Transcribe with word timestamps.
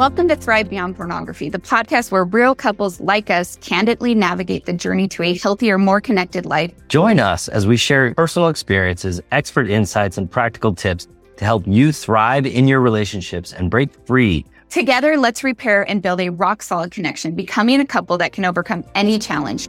Welcome 0.00 0.28
to 0.28 0.36
Thrive 0.36 0.70
Beyond 0.70 0.96
Pornography, 0.96 1.50
the 1.50 1.58
podcast 1.58 2.10
where 2.10 2.24
real 2.24 2.54
couples 2.54 3.00
like 3.00 3.28
us 3.28 3.56
candidly 3.56 4.14
navigate 4.14 4.64
the 4.64 4.72
journey 4.72 5.06
to 5.08 5.22
a 5.22 5.36
healthier, 5.36 5.76
more 5.76 6.00
connected 6.00 6.46
life. 6.46 6.72
Join 6.88 7.20
us 7.20 7.48
as 7.48 7.66
we 7.66 7.76
share 7.76 8.14
personal 8.14 8.48
experiences, 8.48 9.20
expert 9.30 9.68
insights, 9.68 10.16
and 10.16 10.30
practical 10.30 10.74
tips 10.74 11.06
to 11.36 11.44
help 11.44 11.66
you 11.66 11.92
thrive 11.92 12.46
in 12.46 12.66
your 12.66 12.80
relationships 12.80 13.52
and 13.52 13.70
break 13.70 13.90
free. 14.06 14.46
Together, 14.70 15.18
let's 15.18 15.44
repair 15.44 15.86
and 15.86 16.00
build 16.00 16.22
a 16.22 16.30
rock 16.30 16.62
solid 16.62 16.92
connection, 16.92 17.34
becoming 17.34 17.78
a 17.78 17.86
couple 17.86 18.16
that 18.16 18.32
can 18.32 18.46
overcome 18.46 18.82
any 18.94 19.18
challenge. 19.18 19.68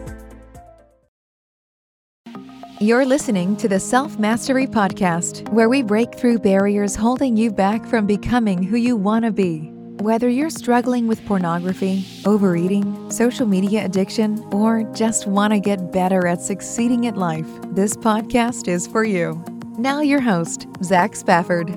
You're 2.80 3.06
listening 3.06 3.58
to 3.58 3.68
the 3.68 3.82
Self 3.82 4.18
Mastery 4.18 4.66
Podcast, 4.66 5.50
where 5.50 5.68
we 5.68 5.84
break 5.84 6.16
through 6.16 6.40
barriers 6.40 6.96
holding 6.96 7.36
you 7.36 7.52
back 7.52 7.86
from 7.86 8.08
becoming 8.08 8.64
who 8.64 8.78
you 8.78 8.96
want 8.96 9.26
to 9.26 9.32
be. 9.32 9.74
Whether 10.02 10.30
you're 10.30 10.50
struggling 10.50 11.08
with 11.08 11.24
pornography, 11.28 12.08
overeating, 12.26 13.12
social 13.12 13.46
media 13.46 13.86
addiction, 13.86 14.40
or 14.52 14.82
just 14.96 15.28
want 15.28 15.54
to 15.54 15.60
get 15.60 15.92
better 15.92 16.26
at 16.26 16.42
succeeding 16.42 17.06
at 17.06 17.18
life, 17.18 17.46
this 17.68 17.96
podcast 17.96 18.68
is 18.68 18.88
for 18.88 19.04
you. 19.04 19.40
Now, 19.78 20.02
your 20.02 20.20
host, 20.20 20.66
Zach 20.84 21.16
Spafford. 21.16 21.70
Hey, 21.70 21.76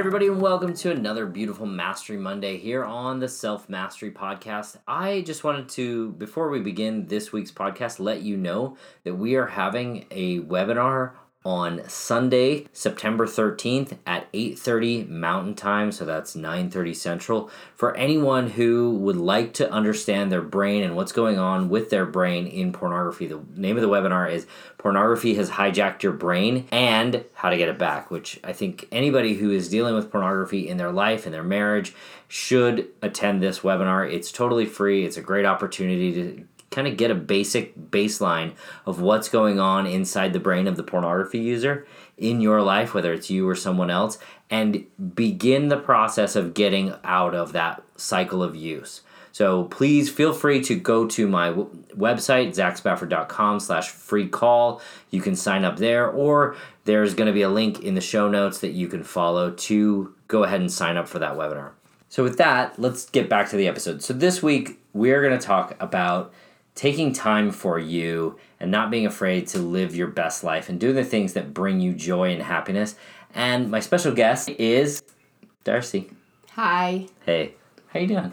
everybody, 0.00 0.26
and 0.26 0.38
welcome 0.38 0.74
to 0.74 0.90
another 0.90 1.24
beautiful 1.24 1.64
Mastery 1.64 2.18
Monday 2.18 2.58
here 2.58 2.84
on 2.84 3.20
the 3.20 3.28
Self 3.28 3.70
Mastery 3.70 4.10
Podcast. 4.10 4.76
I 4.86 5.22
just 5.22 5.42
wanted 5.42 5.70
to, 5.70 6.10
before 6.10 6.50
we 6.50 6.60
begin 6.60 7.06
this 7.06 7.32
week's 7.32 7.50
podcast, 7.50 8.00
let 8.00 8.20
you 8.20 8.36
know 8.36 8.76
that 9.04 9.14
we 9.14 9.36
are 9.36 9.46
having 9.46 10.04
a 10.10 10.40
webinar 10.40 11.12
on 11.44 11.80
Sunday, 11.88 12.66
September 12.72 13.26
13th 13.26 13.96
at 14.06 14.30
8:30 14.32 15.08
Mountain 15.08 15.54
Time, 15.54 15.90
so 15.90 16.04
that's 16.04 16.34
9:30 16.34 16.94
Central, 16.94 17.50
for 17.74 17.96
anyone 17.96 18.50
who 18.50 18.90
would 18.90 19.16
like 19.16 19.54
to 19.54 19.70
understand 19.70 20.30
their 20.30 20.42
brain 20.42 20.82
and 20.82 20.96
what's 20.96 21.12
going 21.12 21.38
on 21.38 21.68
with 21.70 21.90
their 21.90 22.04
brain 22.04 22.46
in 22.46 22.72
pornography. 22.72 23.26
The 23.26 23.40
name 23.56 23.76
of 23.76 23.82
the 23.82 23.88
webinar 23.88 24.30
is 24.30 24.46
Pornography 24.80 25.34
has 25.34 25.50
hijacked 25.50 26.02
your 26.02 26.12
brain 26.12 26.66
and 26.72 27.24
how 27.34 27.50
to 27.50 27.58
get 27.58 27.68
it 27.68 27.78
back, 27.78 28.10
which 28.10 28.40
I 28.42 28.54
think 28.54 28.88
anybody 28.90 29.34
who 29.34 29.50
is 29.50 29.68
dealing 29.68 29.94
with 29.94 30.10
pornography 30.10 30.66
in 30.66 30.78
their 30.78 30.90
life 30.90 31.26
in 31.26 31.32
their 31.32 31.42
marriage 31.42 31.94
should 32.28 32.88
attend 33.02 33.42
this 33.42 33.60
webinar. 33.60 34.10
It's 34.10 34.32
totally 34.32 34.64
free. 34.64 35.04
It's 35.04 35.18
a 35.18 35.22
great 35.22 35.44
opportunity 35.44 36.12
to 36.14 36.44
kind 36.70 36.86
of 36.86 36.96
get 36.96 37.10
a 37.10 37.14
basic 37.14 37.76
baseline 37.90 38.52
of 38.86 39.00
what's 39.00 39.28
going 39.28 39.58
on 39.58 39.86
inside 39.86 40.32
the 40.32 40.40
brain 40.40 40.66
of 40.66 40.76
the 40.76 40.82
pornography 40.82 41.38
user 41.38 41.86
in 42.16 42.40
your 42.40 42.62
life, 42.62 42.94
whether 42.94 43.12
it's 43.12 43.30
you 43.30 43.48
or 43.48 43.56
someone 43.56 43.90
else, 43.90 44.18
and 44.48 44.84
begin 45.14 45.68
the 45.68 45.76
process 45.76 46.36
of 46.36 46.54
getting 46.54 46.94
out 47.02 47.34
of 47.34 47.52
that 47.52 47.82
cycle 47.96 48.42
of 48.42 48.54
use. 48.54 49.02
So 49.32 49.64
please 49.64 50.10
feel 50.10 50.32
free 50.32 50.60
to 50.62 50.74
go 50.74 51.06
to 51.06 51.28
my 51.28 51.52
website, 51.96 52.48
zachspafford.com 52.50 53.60
slash 53.60 53.88
free 53.88 54.28
call. 54.28 54.80
You 55.10 55.20
can 55.20 55.36
sign 55.36 55.64
up 55.64 55.76
there, 55.76 56.08
or 56.10 56.56
there's 56.84 57.14
going 57.14 57.28
to 57.28 57.32
be 57.32 57.42
a 57.42 57.48
link 57.48 57.82
in 57.82 57.94
the 57.94 58.00
show 58.00 58.28
notes 58.28 58.58
that 58.58 58.72
you 58.72 58.88
can 58.88 59.04
follow 59.04 59.52
to 59.52 60.14
go 60.26 60.44
ahead 60.44 60.60
and 60.60 60.70
sign 60.70 60.96
up 60.96 61.08
for 61.08 61.20
that 61.20 61.34
webinar. 61.34 61.70
So 62.08 62.24
with 62.24 62.38
that, 62.38 62.78
let's 62.78 63.08
get 63.08 63.28
back 63.28 63.48
to 63.50 63.56
the 63.56 63.68
episode. 63.68 64.02
So 64.02 64.12
this 64.12 64.42
week, 64.42 64.80
we're 64.92 65.22
going 65.22 65.38
to 65.38 65.46
talk 65.46 65.76
about 65.78 66.32
taking 66.74 67.12
time 67.12 67.50
for 67.50 67.78
you 67.78 68.38
and 68.58 68.70
not 68.70 68.90
being 68.90 69.06
afraid 69.06 69.46
to 69.48 69.58
live 69.58 69.94
your 69.94 70.06
best 70.06 70.44
life 70.44 70.68
and 70.68 70.78
do 70.78 70.92
the 70.92 71.04
things 71.04 71.32
that 71.32 71.54
bring 71.54 71.80
you 71.80 71.92
joy 71.92 72.32
and 72.32 72.42
happiness. 72.42 72.94
And 73.34 73.70
my 73.70 73.80
special 73.80 74.12
guest 74.12 74.48
is 74.50 75.02
Darcy. 75.64 76.10
Hi, 76.52 77.06
Hey, 77.24 77.54
how 77.88 78.00
you 78.00 78.06
doing? 78.06 78.32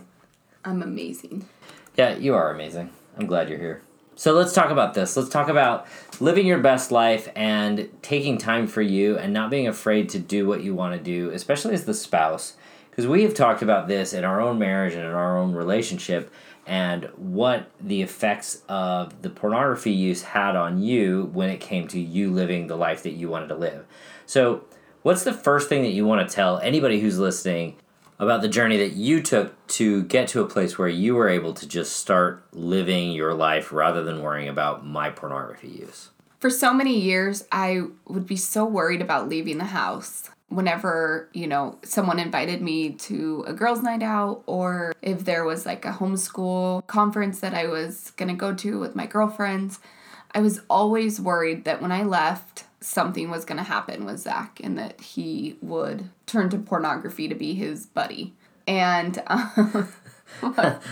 I'm 0.66 0.82
amazing. 0.82 1.48
Yeah, 1.96 2.16
you 2.16 2.34
are 2.34 2.54
amazing. 2.54 2.90
I'm 3.18 3.26
glad 3.26 3.50
you're 3.50 3.60
here. 3.60 3.82
So 4.16 4.34
let's 4.34 4.54
talk 4.54 4.72
about 4.72 4.96
this. 4.96 5.16
Let's 5.16 5.30
talk 5.30 5.48
about 5.48 5.86
living 6.20 6.48
your 6.48 6.58
best 6.58 6.92
life 6.92 7.30
and 7.36 7.90
taking 8.02 8.40
time 8.40 8.66
for 8.66 8.82
you 8.82 9.18
and 9.18 9.32
not 9.32 9.52
being 9.52 9.68
afraid 9.68 10.10
to 10.10 10.20
do 10.20 10.48
what 10.48 10.64
you 10.64 10.74
want 10.74 10.96
to 10.96 11.04
do, 11.04 11.30
especially 11.30 11.76
as 11.76 11.86
the 11.86 11.94
spouse. 11.94 12.56
Because 12.90 13.06
we 13.06 13.22
have 13.22 13.36
talked 13.36 13.62
about 13.62 13.88
this 13.88 14.14
in 14.14 14.24
our 14.24 14.42
own 14.42 14.58
marriage 14.58 14.94
and 14.94 15.04
in 15.04 15.12
our 15.12 15.38
own 15.38 15.54
relationship 15.54 16.34
and 16.68 17.06
what 17.16 17.72
the 17.80 18.02
effects 18.02 18.62
of 18.68 19.22
the 19.22 19.30
pornography 19.30 19.92
use 19.92 20.22
had 20.22 20.56
on 20.56 20.84
you 20.84 21.30
when 21.34 21.50
it 21.50 21.62
came 21.62 21.88
to 21.88 22.00
you 22.00 22.30
living 22.30 22.68
the 22.68 22.76
life 22.76 23.04
that 23.04 23.14
you 23.14 23.30
wanted 23.30 23.48
to 23.48 23.56
live. 23.56 23.86
So, 24.26 24.66
what's 25.02 25.24
the 25.24 25.34
first 25.34 25.70
thing 25.70 25.82
that 25.84 25.92
you 25.92 26.06
want 26.06 26.28
to 26.28 26.36
tell 26.36 26.60
anybody 26.60 27.00
who's 27.00 27.18
listening 27.18 27.78
about 28.20 28.42
the 28.42 28.50
journey 28.50 28.78
that 28.78 28.94
you 28.94 29.22
took 29.22 29.66
to 29.68 30.04
get 30.04 30.28
to 30.28 30.42
a 30.42 30.48
place 30.48 30.78
where 30.78 30.90
you 30.90 31.16
were 31.16 31.30
able 31.30 31.54
to 31.54 31.68
just 31.68 31.96
start 31.96 32.44
living 32.52 33.12
your 33.12 33.34
life 33.34 33.72
rather 33.72 34.04
than 34.04 34.22
worrying 34.22 34.50
about 34.50 34.86
my 34.86 35.10
pornography 35.10 35.70
use? 35.70 36.10
For 36.40 36.50
so 36.50 36.74
many 36.74 37.00
years, 37.00 37.46
I 37.52 37.84
would 38.06 38.28
be 38.28 38.36
so 38.36 38.66
worried 38.66 39.02
about 39.02 39.30
leaving 39.30 39.58
the 39.58 39.66
house 39.66 40.30
whenever, 40.50 41.30
you 41.34 41.48
know, 41.48 41.78
someone 41.84 42.20
invited 42.20 42.62
me 42.62 42.92
to 42.92 43.44
a 43.48 43.54
girls' 43.54 43.82
night 43.84 44.02
out 44.04 44.44
or 44.46 44.94
if 45.02 45.26
there 45.26 45.44
was 45.44 45.66
like 45.66 45.86
a 45.86 45.92
homeschool 45.92 46.86
conference 46.88 47.42
that 47.42 47.54
I 47.54 47.68
was 47.68 48.12
going 48.18 48.30
to 48.30 48.36
go 48.36 48.54
to 48.56 48.80
with 48.80 48.96
my 48.96 49.06
girlfriends. 49.06 49.80
I 50.34 50.40
was 50.40 50.62
always 50.70 51.20
worried 51.20 51.66
that 51.66 51.82
when 51.82 51.92
I 51.92 52.04
left, 52.04 52.66
something 52.80 53.30
was 53.30 53.44
going 53.46 53.58
to 53.58 53.64
happen 53.64 54.06
with 54.06 54.20
Zach 54.20 54.60
and 54.64 54.78
that 54.78 55.02
he 55.02 55.58
would 55.62 56.10
turn 56.26 56.50
to 56.52 56.58
pornography 56.58 57.28
to 57.28 57.36
be 57.36 57.54
his 57.54 57.86
buddy. 57.86 58.34
And 58.68 59.22
um, 59.28 59.88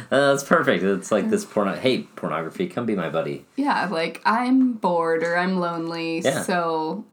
that's 0.09 0.43
perfect. 0.43 0.83
It's 0.83 1.11
like 1.11 1.29
this 1.29 1.45
porno. 1.45 1.75
Hey, 1.75 2.03
pornography, 2.15 2.67
come 2.67 2.85
be 2.85 2.95
my 2.95 3.09
buddy. 3.09 3.45
yeah, 3.55 3.87
like 3.87 4.21
I'm 4.25 4.73
bored 4.73 5.23
or 5.23 5.37
I'm 5.37 5.59
lonely, 5.59 6.19
Yeah. 6.21 6.41
so 6.43 7.05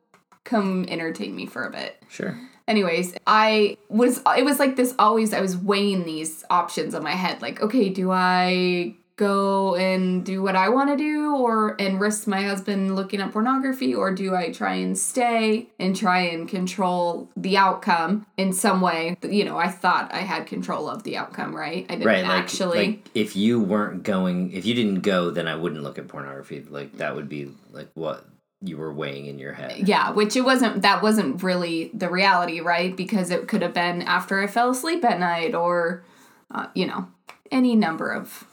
come 0.45 0.85
entertain 0.89 1.35
me 1.35 1.47
for 1.47 1.65
a 1.65 1.71
bit. 1.71 2.03
Sure. 2.09 2.39
Anyways, 2.69 3.15
I 3.27 3.77
was 3.89 4.21
it 4.37 4.45
was 4.45 4.59
like 4.59 4.77
this 4.77 4.95
always 4.99 5.33
I 5.33 5.41
was 5.41 5.57
weighing 5.57 6.05
these 6.05 6.45
options 6.49 6.95
in 6.95 7.03
my 7.03 7.13
head 7.13 7.43
like 7.43 7.61
okay, 7.61 7.89
do 7.89 8.11
I 8.11 8.95
go 9.17 9.75
and 9.77 10.25
do 10.25 10.43
what 10.43 10.57
I 10.57 10.69
want 10.69 10.91
to 10.91 10.97
do 10.97 11.37
or 11.37 11.81
and 11.81 12.01
risk 12.01 12.27
my 12.27 12.43
husband 12.43 12.97
looking 12.97 13.21
at 13.21 13.31
pornography 13.33 13.95
or 13.95 14.13
do 14.13 14.35
I 14.35 14.51
try 14.51 14.75
and 14.75 14.97
stay 14.97 15.69
and 15.79 15.95
try 15.95 16.21
and 16.21 16.49
control 16.49 17.31
the 17.37 17.57
outcome 17.57 18.27
in 18.37 18.53
some 18.53 18.81
way? 18.81 19.17
You 19.23 19.45
know, 19.45 19.59
I 19.59 19.69
thought 19.69 20.13
I 20.13 20.21
had 20.21 20.47
control 20.47 20.89
of 20.89 21.03
the 21.03 21.17
outcome, 21.17 21.55
right? 21.55 21.85
I 21.89 21.95
didn't 21.95 22.07
Right. 22.07 22.25
Like, 22.25 22.43
actually 22.43 22.87
like 22.87 23.11
if 23.15 23.37
you 23.37 23.61
weren't 23.61 24.03
going, 24.03 24.53
if 24.53 24.65
you 24.65 24.75
didn't 24.75 25.01
go, 25.03 25.31
then 25.31 25.47
I 25.47 25.57
wouldn't 25.57 25.83
look 25.83 25.99
at 25.99 26.09
pornography. 26.09 26.65
Like 26.69 26.97
that 26.99 27.15
would 27.15 27.29
be 27.29 27.53
like 27.71 27.91
what 27.95 28.25
you 28.63 28.77
were 28.77 28.93
weighing 28.93 29.27
in 29.27 29.39
your 29.39 29.53
head. 29.53 29.89
Yeah, 29.89 30.11
which 30.11 30.37
it 30.37 30.43
wasn't 30.43 30.83
that 30.83 31.03
wasn't 31.03 31.43
really 31.43 31.91
the 31.93 32.09
reality, 32.09 32.61
right? 32.61 32.97
Because 32.97 33.31
it 33.31 33.49
could 33.49 33.63
have 33.63 33.75
been 33.75 34.03
after 34.03 34.41
I 34.41 34.47
fell 34.47 34.71
asleep 34.71 35.05
at 35.05 35.19
night 35.19 35.55
or 35.55 36.05
uh, 36.53 36.67
you 36.75 36.87
know, 36.87 37.09
any 37.51 37.75
number 37.75 38.11
of 38.11 38.45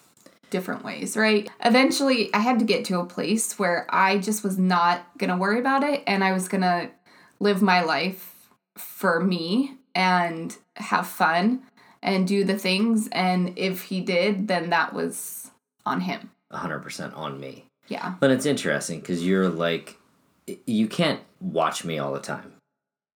different 0.50 0.84
ways, 0.84 1.16
right? 1.16 1.50
Eventually, 1.64 2.34
I 2.34 2.40
had 2.40 2.60
to 2.60 2.66
get 2.66 2.86
to 2.86 3.00
a 3.00 3.06
place 3.06 3.60
where 3.60 3.86
I 3.90 4.18
just 4.18 4.44
was 4.44 4.58
not 4.58 5.06
going 5.18 5.30
to 5.30 5.38
worry 5.38 5.60
about 5.60 5.84
it 5.84 6.04
and 6.08 6.24
I 6.24 6.32
was 6.32 6.48
going 6.48 6.62
to 6.62 6.90
live 7.40 7.62
my 7.62 7.82
life 7.82 8.50
for 8.78 9.20
me 9.20 9.78
and 9.94 10.56
have 10.76 11.08
fun 11.08 11.62
and 12.02 12.28
do 12.28 12.44
the 12.44 12.58
things 12.58 13.10
and 13.12 13.58
if 13.58 13.84
he 13.84 14.02
did, 14.02 14.48
then 14.48 14.70
that 14.70 14.94
was 14.94 15.52
on 15.86 16.02
him. 16.02 16.32
100% 16.52 17.16
on 17.16 17.40
me. 17.40 17.66
Yeah. 17.90 18.16
But 18.20 18.32
it's 18.32 18.46
interesting 18.46 19.02
because 19.02 19.26
you're 19.26 19.50
like, 19.50 19.98
you 20.66 20.88
can't 20.88 21.22
watch 21.42 21.84
me 21.84 22.00
all 22.00 22.14
the 22.14 22.20
time. 22.20 22.54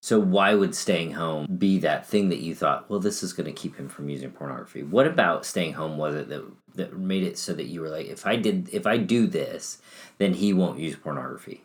So 0.01 0.19
why 0.19 0.53
would 0.53 0.75
staying 0.75 1.13
home 1.13 1.47
be 1.57 1.79
that 1.79 2.05
thing 2.05 2.27
that 2.27 2.39
you 2.39 2.53
thought, 2.53 2.89
well, 2.89 2.99
this 2.99 3.23
is 3.23 3.31
going 3.31 3.45
to 3.45 3.53
keep 3.53 3.77
him 3.77 3.87
from 3.87 4.09
using 4.09 4.31
pornography? 4.31 4.83
What 4.83 5.07
about 5.07 5.45
staying 5.45 5.73
home 5.73 5.97
was 5.97 6.13
it 6.15 6.27
that 6.27 6.43
that 6.75 6.97
made 6.97 7.23
it 7.23 7.37
so 7.37 7.53
that 7.53 7.67
you 7.67 7.79
were 7.79 7.89
like, 7.89 8.07
if 8.07 8.25
I 8.25 8.35
did, 8.35 8.69
if 8.73 8.85
I 8.85 8.97
do 8.97 9.27
this, 9.27 9.81
then 10.17 10.33
he 10.33 10.51
won't 10.51 10.77
use 10.77 10.97
pornography? 10.97 11.63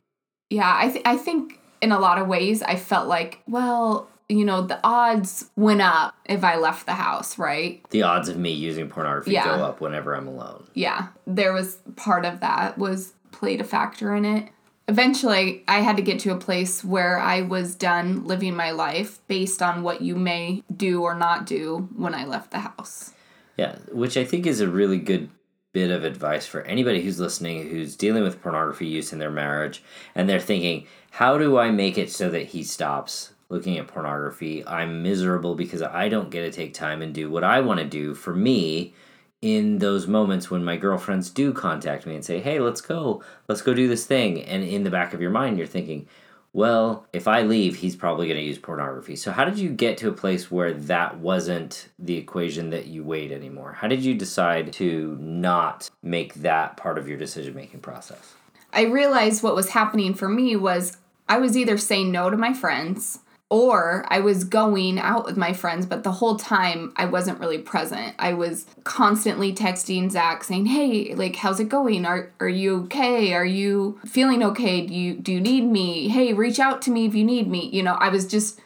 Yeah, 0.50 0.72
I 0.72 0.88
th- 0.88 1.02
I 1.04 1.16
think 1.16 1.58
in 1.80 1.90
a 1.90 1.98
lot 1.98 2.18
of 2.18 2.28
ways 2.28 2.62
I 2.62 2.76
felt 2.76 3.08
like, 3.08 3.40
well, 3.48 4.08
you 4.28 4.44
know, 4.44 4.62
the 4.62 4.78
odds 4.84 5.50
went 5.56 5.80
up 5.80 6.14
if 6.26 6.44
I 6.44 6.56
left 6.56 6.86
the 6.86 6.92
house, 6.94 7.38
right? 7.38 7.82
The 7.90 8.02
odds 8.02 8.28
of 8.28 8.36
me 8.36 8.52
using 8.52 8.88
pornography 8.88 9.32
Yeah. 9.32 9.56
go 9.56 9.64
up 9.64 9.80
whenever 9.80 10.14
I'm 10.14 10.28
alone. 10.28 10.64
Yeah, 10.74 11.08
there 11.26 11.52
was 11.52 11.78
part 11.96 12.24
of 12.24 12.40
that 12.40 12.76
was 12.78 13.14
played 13.32 13.60
a 13.60 13.64
factor 13.64 14.14
in 14.14 14.24
it. 14.24 14.48
Eventually, 14.86 15.64
I 15.68 15.80
had 15.80 15.96
to 15.96 16.02
get 16.02 16.18
to 16.20 16.32
a 16.32 16.36
place 16.36 16.82
where 16.82 17.18
I 17.18 17.42
was 17.42 17.74
done 17.74 18.24
living 18.24 18.56
my 18.56 18.70
life 18.70 19.18
based 19.28 19.62
on 19.62 19.82
what 19.82 20.00
you 20.00 20.16
may 20.16 20.62
do 20.74 21.02
or 21.02 21.14
not 21.14 21.44
do 21.46 21.88
when 21.94 22.14
I 22.14 22.24
left 22.24 22.50
the 22.50 22.60
house. 22.60 23.12
Yeah, 23.58 23.76
which 23.92 24.16
I 24.16 24.24
think 24.24 24.46
is 24.46 24.60
a 24.60 24.68
really 24.68 24.98
good 24.98 25.28
bit 25.72 25.90
of 25.90 26.04
advice 26.04 26.46
for 26.46 26.62
anybody 26.62 27.02
who's 27.02 27.20
listening 27.20 27.68
who's 27.68 27.96
dealing 27.96 28.22
with 28.22 28.40
pornography 28.42 28.86
use 28.86 29.12
in 29.12 29.18
their 29.18 29.30
marriage 29.30 29.82
and 30.14 30.28
they're 30.28 30.40
thinking, 30.40 30.86
how 31.12 31.36
do 31.36 31.58
I 31.58 31.70
make 31.70 31.98
it 31.98 32.10
so 32.10 32.30
that 32.30 32.46
he 32.48 32.62
stops? 32.62 33.32
Looking 33.50 33.78
at 33.78 33.86
pornography. 33.86 34.66
I'm 34.66 35.02
miserable 35.02 35.54
because 35.54 35.82
I 35.82 36.08
don't 36.08 36.30
get 36.30 36.42
to 36.42 36.50
take 36.50 36.74
time 36.74 37.02
and 37.02 37.14
do 37.14 37.30
what 37.30 37.44
I 37.44 37.60
want 37.60 37.80
to 37.80 37.86
do 37.86 38.14
for 38.14 38.34
me 38.34 38.94
in 39.40 39.78
those 39.78 40.06
moments 40.06 40.50
when 40.50 40.64
my 40.64 40.76
girlfriends 40.76 41.30
do 41.30 41.52
contact 41.52 42.06
me 42.06 42.14
and 42.14 42.24
say, 42.24 42.40
"Hey, 42.40 42.58
let's 42.58 42.80
go. 42.80 43.22
Let's 43.48 43.62
go 43.62 43.72
do 43.72 43.88
this 43.88 44.04
thing." 44.04 44.42
And 44.42 44.64
in 44.64 44.84
the 44.84 44.90
back 44.90 45.14
of 45.14 45.20
your 45.20 45.30
mind, 45.30 45.58
you're 45.58 45.66
thinking, 45.66 46.06
"Well, 46.52 47.06
if 47.12 47.28
I 47.28 47.42
leave, 47.42 47.76
he's 47.76 47.94
probably 47.94 48.26
going 48.26 48.40
to 48.40 48.46
use 48.46 48.58
pornography." 48.58 49.16
So 49.16 49.30
how 49.30 49.44
did 49.44 49.58
you 49.58 49.70
get 49.70 49.96
to 49.98 50.08
a 50.08 50.12
place 50.12 50.50
where 50.50 50.74
that 50.74 51.18
wasn't 51.18 51.88
the 51.98 52.16
equation 52.16 52.70
that 52.70 52.88
you 52.88 53.04
weighed 53.04 53.30
anymore? 53.32 53.76
How 53.78 53.86
did 53.86 54.04
you 54.04 54.14
decide 54.14 54.72
to 54.74 55.16
not 55.20 55.88
make 56.02 56.34
that 56.34 56.76
part 56.76 56.98
of 56.98 57.08
your 57.08 57.16
decision-making 57.16 57.80
process? 57.80 58.34
I 58.72 58.82
realized 58.82 59.42
what 59.42 59.54
was 59.54 59.70
happening 59.70 60.14
for 60.14 60.28
me 60.28 60.56
was 60.56 60.98
I 61.28 61.38
was 61.38 61.56
either 61.56 61.78
saying 61.78 62.10
no 62.10 62.28
to 62.28 62.36
my 62.36 62.52
friends 62.52 63.20
or 63.50 64.04
I 64.08 64.20
was 64.20 64.44
going 64.44 64.98
out 64.98 65.24
with 65.24 65.38
my 65.38 65.54
friends, 65.54 65.86
but 65.86 66.02
the 66.02 66.12
whole 66.12 66.36
time 66.36 66.92
I 66.96 67.06
wasn't 67.06 67.40
really 67.40 67.58
present. 67.58 68.14
I 68.18 68.34
was 68.34 68.66
constantly 68.84 69.54
texting 69.54 70.10
Zach 70.10 70.44
saying, 70.44 70.66
Hey, 70.66 71.14
like 71.14 71.36
how's 71.36 71.58
it 71.58 71.68
going? 71.68 72.04
Are 72.04 72.30
are 72.40 72.48
you 72.48 72.82
okay? 72.84 73.32
Are 73.32 73.44
you 73.44 73.98
feeling 74.04 74.42
okay? 74.42 74.86
Do 74.86 74.94
you 74.94 75.14
do 75.14 75.32
you 75.32 75.40
need 75.40 75.64
me? 75.64 76.08
Hey, 76.08 76.34
reach 76.34 76.58
out 76.58 76.82
to 76.82 76.90
me 76.90 77.06
if 77.06 77.14
you 77.14 77.24
need 77.24 77.48
me. 77.48 77.68
You 77.70 77.82
know, 77.82 77.94
I 77.94 78.10
was 78.10 78.26
just 78.26 78.60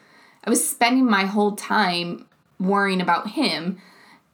I 0.44 0.50
was 0.50 0.69
spending 0.69 1.06
my 1.06 1.26
whole 1.26 1.52
time 1.52 2.26
worrying 2.58 3.00
about 3.00 3.31
him. 3.31 3.79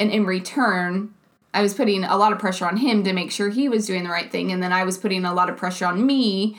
And 0.01 0.11
in 0.11 0.25
return, 0.25 1.13
I 1.53 1.61
was 1.61 1.75
putting 1.75 2.05
a 2.05 2.17
lot 2.17 2.33
of 2.33 2.39
pressure 2.39 2.67
on 2.67 2.79
him 2.79 3.05
to 3.05 3.13
make 3.13 3.31
sure 3.31 3.51
he 3.51 3.69
was 3.69 3.87
doing 3.87 4.05
the 4.05 4.11
right 4.11 4.31
thing. 4.31 4.53
And 4.53 4.63
then 4.63 4.73
I 4.73 4.85
was 4.85 4.97
putting 4.97 5.25
a 5.25 5.35
lot 5.35 5.51
of 5.51 5.57
pressure 5.57 5.87
on 5.87 6.07
me, 6.07 6.59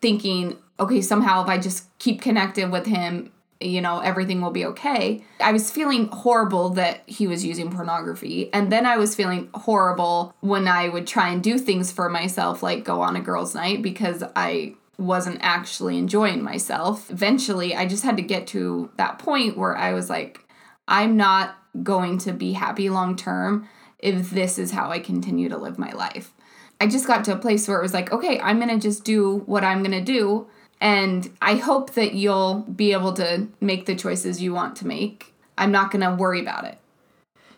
thinking, 0.00 0.58
okay, 0.80 1.00
somehow 1.00 1.42
if 1.42 1.48
I 1.48 1.58
just 1.58 1.86
keep 1.98 2.20
connected 2.20 2.70
with 2.70 2.86
him, 2.86 3.32
you 3.60 3.80
know, 3.80 3.98
everything 3.98 4.40
will 4.40 4.52
be 4.52 4.64
okay. 4.66 5.24
I 5.40 5.52
was 5.52 5.70
feeling 5.70 6.08
horrible 6.08 6.70
that 6.70 7.02
he 7.06 7.26
was 7.26 7.44
using 7.44 7.70
pornography. 7.70 8.52
And 8.52 8.70
then 8.70 8.86
I 8.86 8.96
was 8.96 9.16
feeling 9.16 9.48
horrible 9.52 10.34
when 10.40 10.68
I 10.68 10.88
would 10.88 11.06
try 11.06 11.30
and 11.30 11.42
do 11.42 11.58
things 11.58 11.90
for 11.90 12.08
myself, 12.08 12.62
like 12.62 12.84
go 12.84 13.00
on 13.00 13.16
a 13.16 13.20
girls' 13.20 13.54
night, 13.54 13.82
because 13.82 14.22
I 14.36 14.76
wasn't 14.96 15.38
actually 15.42 15.98
enjoying 15.98 16.42
myself. 16.42 17.10
Eventually, 17.10 17.74
I 17.74 17.86
just 17.86 18.04
had 18.04 18.16
to 18.16 18.22
get 18.22 18.46
to 18.48 18.90
that 18.96 19.18
point 19.18 19.56
where 19.56 19.76
I 19.76 19.92
was 19.92 20.08
like, 20.08 20.44
I'm 20.86 21.16
not 21.16 21.56
going 21.82 22.18
to 22.18 22.32
be 22.32 22.52
happy 22.52 22.90
long 22.90 23.16
term 23.16 23.68
if 23.98 24.30
this 24.30 24.58
is 24.58 24.70
how 24.70 24.90
I 24.90 25.00
continue 25.00 25.48
to 25.48 25.58
live 25.58 25.78
my 25.78 25.92
life. 25.92 26.32
I 26.80 26.86
just 26.86 27.06
got 27.06 27.24
to 27.24 27.32
a 27.32 27.38
place 27.38 27.66
where 27.66 27.78
it 27.78 27.82
was 27.82 27.94
like, 27.94 28.12
okay, 28.12 28.38
I'm 28.38 28.58
going 28.58 28.68
to 28.68 28.78
just 28.78 29.04
do 29.04 29.38
what 29.46 29.64
I'm 29.64 29.82
going 29.82 29.98
to 29.98 30.00
do 30.00 30.46
and 30.80 31.30
I 31.42 31.56
hope 31.56 31.94
that 31.94 32.14
you'll 32.14 32.60
be 32.62 32.92
able 32.92 33.12
to 33.14 33.48
make 33.60 33.86
the 33.86 33.94
choices 33.94 34.42
you 34.42 34.52
want 34.52 34.76
to 34.76 34.86
make. 34.86 35.34
I'm 35.56 35.72
not 35.72 35.90
going 35.90 36.02
to 36.02 36.14
worry 36.14 36.40
about 36.40 36.64
it. 36.64 36.78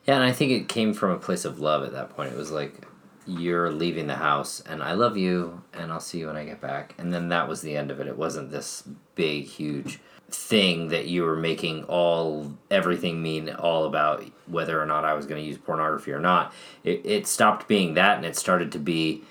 Yeah, 0.07 0.15
and 0.15 0.25
I 0.25 0.33
think 0.33 0.53
it 0.53 0.69
came 0.69 0.95
from 0.95 1.11
a 1.11 1.19
place 1.19 1.45
of 1.45 1.61
love 1.61 1.85
at 1.85 1.93
that 1.93 2.11
point. 2.11 2.33
It 2.33 2.37
was 2.37 2.51
like, 2.51 2.87
you're 3.27 3.71
leaving 3.71 4.07
the 4.07 4.17
house, 4.17 4.61
and 4.61 4.83
I 4.83 4.95
love 4.95 5.17
you, 5.17 5.63
and 5.75 5.93
I'll 5.93 6.01
see 6.01 6.19
you 6.19 6.27
when 6.27 6.37
I 6.37 6.45
get 6.45 6.61
back. 6.61 6.95
And 6.99 7.13
then 7.13 7.29
that 7.29 7.49
was 7.49 7.61
the 7.61 7.77
end 7.77 7.91
of 7.91 8.01
it. 8.01 8.07
It 8.07 8.17
wasn't 8.17 8.51
this 8.51 8.83
big, 9.15 9.45
huge 9.45 10.01
thing 10.31 10.89
that 10.89 11.07
you 11.07 11.25
were 11.25 11.37
making 11.37 11.85
all 11.85 12.53
everything 12.71 13.21
mean 13.21 13.51
all 13.51 13.85
about 13.85 14.25
whether 14.47 14.81
or 14.81 14.87
not 14.87 15.05
I 15.05 15.15
was 15.15 15.27
going 15.27 15.43
to 15.43 15.47
use 15.47 15.59
pornography 15.59 16.13
or 16.13 16.21
not. 16.21 16.53
It, 16.83 17.03
it 17.05 17.27
stopped 17.27 17.69
being 17.69 17.95
that, 17.95 18.17
and 18.17 18.25
it 18.25 18.37
started 18.37 18.73
to 18.73 18.79
be 18.79 19.23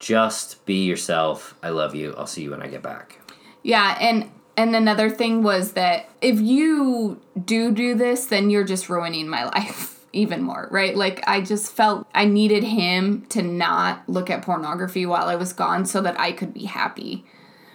just 0.00 0.64
be 0.66 0.84
yourself. 0.84 1.54
I 1.62 1.70
love 1.70 1.94
you. 1.94 2.14
I'll 2.16 2.26
see 2.26 2.42
you 2.42 2.50
when 2.50 2.62
I 2.62 2.66
get 2.68 2.82
back. 2.82 3.20
Yeah, 3.64 3.96
and 4.00 4.30
and 4.56 4.76
another 4.76 5.10
thing 5.10 5.42
was 5.42 5.72
that 5.72 6.08
if 6.20 6.40
you 6.40 7.20
do 7.44 7.72
do 7.72 7.96
this, 7.96 8.26
then 8.26 8.50
you're 8.50 8.62
just 8.62 8.88
ruining 8.88 9.28
my 9.28 9.44
life 9.56 10.06
even 10.12 10.42
more, 10.42 10.68
right? 10.70 10.96
Like 10.96 11.24
I 11.26 11.40
just 11.40 11.72
felt 11.72 12.06
I 12.14 12.26
needed 12.26 12.62
him 12.62 13.26
to 13.30 13.42
not 13.42 14.08
look 14.08 14.30
at 14.30 14.42
pornography 14.42 15.06
while 15.06 15.26
I 15.26 15.34
was 15.34 15.52
gone 15.52 15.86
so 15.86 16.00
that 16.02 16.20
I 16.20 16.30
could 16.30 16.54
be 16.54 16.66
happy. 16.66 17.24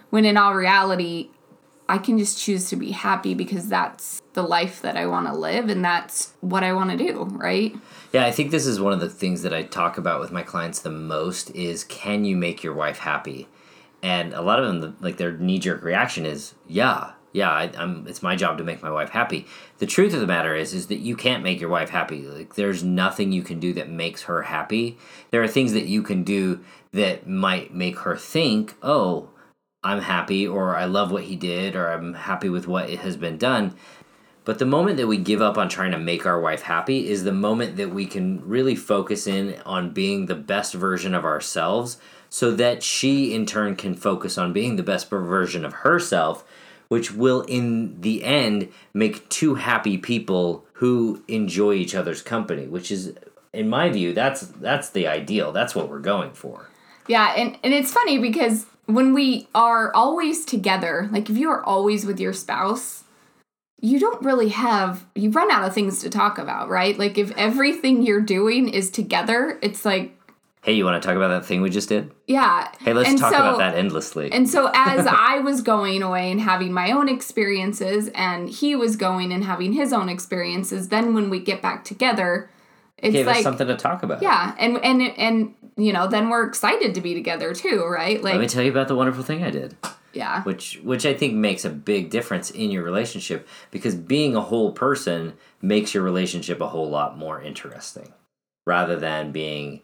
When 0.08 0.24
in 0.24 0.38
all 0.38 0.54
reality, 0.54 1.28
I 1.88 1.98
can 1.98 2.18
just 2.18 2.40
choose 2.40 2.68
to 2.70 2.76
be 2.76 2.92
happy 2.92 3.34
because 3.34 3.68
that's 3.68 4.22
the 4.32 4.42
life 4.42 4.80
that 4.82 4.96
I 4.96 5.06
want 5.06 5.26
to 5.26 5.34
live 5.34 5.68
and 5.68 5.84
that's 5.84 6.32
what 6.40 6.62
I 6.62 6.72
want 6.72 6.90
to 6.92 6.96
do, 6.96 7.24
right? 7.24 7.74
Yeah, 8.12 8.24
I 8.24 8.30
think 8.30 8.52
this 8.52 8.66
is 8.66 8.80
one 8.80 8.92
of 8.92 9.00
the 9.00 9.08
things 9.08 9.42
that 9.42 9.52
I 9.52 9.64
talk 9.64 9.98
about 9.98 10.20
with 10.20 10.30
my 10.30 10.42
clients 10.42 10.80
the 10.80 10.90
most 10.90 11.50
is 11.50 11.84
can 11.84 12.24
you 12.24 12.36
make 12.36 12.62
your 12.62 12.74
wife 12.74 12.98
happy? 12.98 13.48
And 14.02 14.32
a 14.32 14.42
lot 14.42 14.62
of 14.62 14.80
them 14.80 14.96
like 15.00 15.16
their 15.16 15.32
knee-jerk 15.32 15.82
reaction 15.82 16.24
is 16.26 16.54
yeah 16.66 17.12
yeah 17.32 17.50
I, 17.50 17.64
am 17.74 18.06
it's 18.08 18.22
my 18.22 18.36
job 18.36 18.58
to 18.58 18.64
make 18.64 18.82
my 18.82 18.90
wife 18.90 19.10
happy. 19.10 19.46
The 19.78 19.86
truth 19.86 20.14
of 20.14 20.20
the 20.20 20.26
matter 20.26 20.54
is 20.54 20.74
is 20.74 20.88
that 20.88 20.98
you 20.98 21.16
can't 21.16 21.42
make 21.42 21.60
your 21.60 21.70
wife 21.70 21.90
happy. 21.90 22.22
Like 22.22 22.54
there's 22.54 22.82
nothing 22.82 23.32
you 23.32 23.42
can 23.42 23.60
do 23.60 23.72
that 23.74 23.88
makes 23.88 24.22
her 24.22 24.42
happy. 24.42 24.98
There 25.30 25.42
are 25.42 25.48
things 25.48 25.72
that 25.72 25.86
you 25.86 26.02
can 26.02 26.24
do 26.24 26.64
that 26.92 27.28
might 27.28 27.74
make 27.74 28.00
her 28.00 28.16
think 28.16 28.74
oh 28.82 29.28
i'm 29.82 30.00
happy 30.00 30.46
or 30.46 30.76
i 30.76 30.84
love 30.84 31.10
what 31.10 31.24
he 31.24 31.36
did 31.36 31.74
or 31.74 31.90
i'm 31.90 32.12
happy 32.12 32.48
with 32.48 32.66
what 32.66 32.90
has 32.90 33.16
been 33.16 33.38
done. 33.38 33.74
But 34.44 34.58
the 34.58 34.66
moment 34.66 34.96
that 34.96 35.06
we 35.06 35.18
give 35.18 35.42
up 35.42 35.58
on 35.58 35.68
trying 35.68 35.92
to 35.92 35.98
make 35.98 36.24
our 36.26 36.40
wife 36.40 36.62
happy 36.62 37.08
is 37.08 37.24
the 37.24 37.32
moment 37.32 37.76
that 37.76 37.90
we 37.90 38.06
can 38.06 38.42
really 38.48 38.74
focus 38.74 39.26
in 39.26 39.60
on 39.66 39.92
being 39.92 40.26
the 40.26 40.34
best 40.34 40.74
version 40.74 41.14
of 41.14 41.24
ourselves 41.24 41.98
so 42.30 42.52
that 42.52 42.82
she 42.82 43.34
in 43.34 43.44
turn 43.44 43.76
can 43.76 43.94
focus 43.94 44.38
on 44.38 44.54
being 44.54 44.76
the 44.76 44.82
best 44.82 45.10
version 45.10 45.64
of 45.64 45.72
herself 45.72 46.44
which 46.88 47.12
will 47.12 47.42
in 47.42 48.00
the 48.00 48.24
end 48.24 48.68
make 48.92 49.28
two 49.28 49.54
happy 49.54 49.96
people 49.96 50.64
who 50.74 51.22
enjoy 51.28 51.74
each 51.74 51.94
other's 51.94 52.22
company 52.22 52.66
which 52.66 52.90
is 52.90 53.14
in 53.52 53.68
my 53.68 53.88
view 53.88 54.12
that's 54.12 54.42
that's 54.42 54.90
the 54.90 55.06
ideal. 55.06 55.52
That's 55.52 55.74
what 55.74 55.88
we're 55.88 55.98
going 55.98 56.32
for. 56.32 56.68
Yeah 57.08 57.34
and 57.36 57.58
and 57.62 57.74
it's 57.74 57.92
funny 57.92 58.18
because 58.18 58.66
when 58.86 59.14
we 59.14 59.48
are 59.54 59.94
always 59.94 60.44
together 60.44 61.08
like 61.12 61.30
if 61.30 61.36
you 61.36 61.50
are 61.50 61.62
always 61.64 62.04
with 62.04 62.20
your 62.20 62.32
spouse 62.32 63.04
you 63.80 63.98
don't 63.98 64.22
really 64.22 64.50
have 64.50 65.06
you 65.14 65.30
run 65.30 65.50
out 65.50 65.66
of 65.66 65.74
things 65.74 66.00
to 66.02 66.10
talk 66.10 66.38
about 66.38 66.68
right? 66.68 66.98
Like 66.98 67.18
if 67.18 67.30
everything 67.32 68.02
you're 68.02 68.20
doing 68.20 68.68
is 68.68 68.90
together 68.90 69.58
it's 69.62 69.84
like 69.84 70.16
Hey, 70.62 70.74
you 70.74 70.84
want 70.84 71.02
to 71.02 71.06
talk 71.06 71.16
about 71.16 71.28
that 71.28 71.46
thing 71.46 71.62
we 71.62 71.70
just 71.70 71.88
did? 71.88 72.12
Yeah. 72.26 72.70
Hey, 72.80 72.92
let's 72.92 73.08
and 73.08 73.18
talk 73.18 73.32
so, 73.32 73.38
about 73.38 73.58
that 73.58 73.76
endlessly. 73.76 74.30
And 74.30 74.48
so, 74.48 74.70
as 74.74 75.06
I 75.06 75.38
was 75.38 75.62
going 75.62 76.02
away 76.02 76.30
and 76.30 76.40
having 76.40 76.72
my 76.72 76.92
own 76.92 77.08
experiences, 77.08 78.10
and 78.14 78.48
he 78.48 78.76
was 78.76 78.96
going 78.96 79.32
and 79.32 79.44
having 79.44 79.72
his 79.72 79.92
own 79.92 80.10
experiences, 80.10 80.88
then 80.88 81.14
when 81.14 81.30
we 81.30 81.40
get 81.40 81.62
back 81.62 81.84
together, 81.84 82.50
it's 82.98 83.14
Gave 83.14 83.26
like 83.26 83.38
us 83.38 83.42
something 83.42 83.68
to 83.68 83.76
talk 83.76 84.02
about. 84.02 84.20
Yeah, 84.20 84.54
and 84.58 84.76
and 84.84 85.02
and 85.02 85.54
you 85.76 85.94
know, 85.94 86.06
then 86.06 86.28
we're 86.28 86.46
excited 86.46 86.94
to 86.94 87.00
be 87.00 87.14
together 87.14 87.54
too, 87.54 87.84
right? 87.86 88.22
Like, 88.22 88.34
let 88.34 88.40
me 88.40 88.48
tell 88.48 88.62
you 88.62 88.70
about 88.70 88.88
the 88.88 88.96
wonderful 88.96 89.24
thing 89.24 89.42
I 89.42 89.50
did. 89.50 89.76
Yeah. 90.12 90.42
Which 90.42 90.78
which 90.82 91.06
I 91.06 91.14
think 91.14 91.34
makes 91.34 91.64
a 91.64 91.70
big 91.70 92.10
difference 92.10 92.50
in 92.50 92.70
your 92.70 92.82
relationship 92.82 93.48
because 93.70 93.94
being 93.94 94.36
a 94.36 94.40
whole 94.40 94.72
person 94.72 95.34
makes 95.62 95.94
your 95.94 96.02
relationship 96.02 96.60
a 96.60 96.68
whole 96.68 96.90
lot 96.90 97.16
more 97.16 97.40
interesting 97.40 98.12
rather 98.66 98.96
than 98.96 99.32
being 99.32 99.82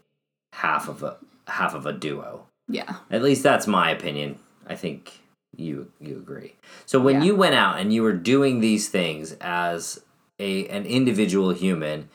half 0.57 0.89
of 0.89 1.03
a 1.03 1.17
half 1.47 1.75
of 1.75 1.87
a 1.87 1.93
duo. 1.93 2.47
Yeah. 2.69 2.97
At 3.11 3.23
least 3.23 3.43
that's 3.43 3.67
my 3.67 3.91
opinion. 3.91 4.39
I 4.67 4.75
think 4.75 5.21
you 5.57 5.93
you 6.01 6.17
agree. 6.17 6.57
So 6.87 6.99
when 6.99 7.17
yeah. 7.17 7.25
you 7.25 7.37
went 7.37 7.55
out 7.55 7.79
and 7.79 7.93
you 7.93 8.03
were 8.03 8.15
doing 8.15 8.61
these 8.61 8.89
things 8.89 9.33
as 9.41 10.01
a 10.39 10.67
an 10.69 10.87
individual 10.87 11.51
human, 11.51 12.09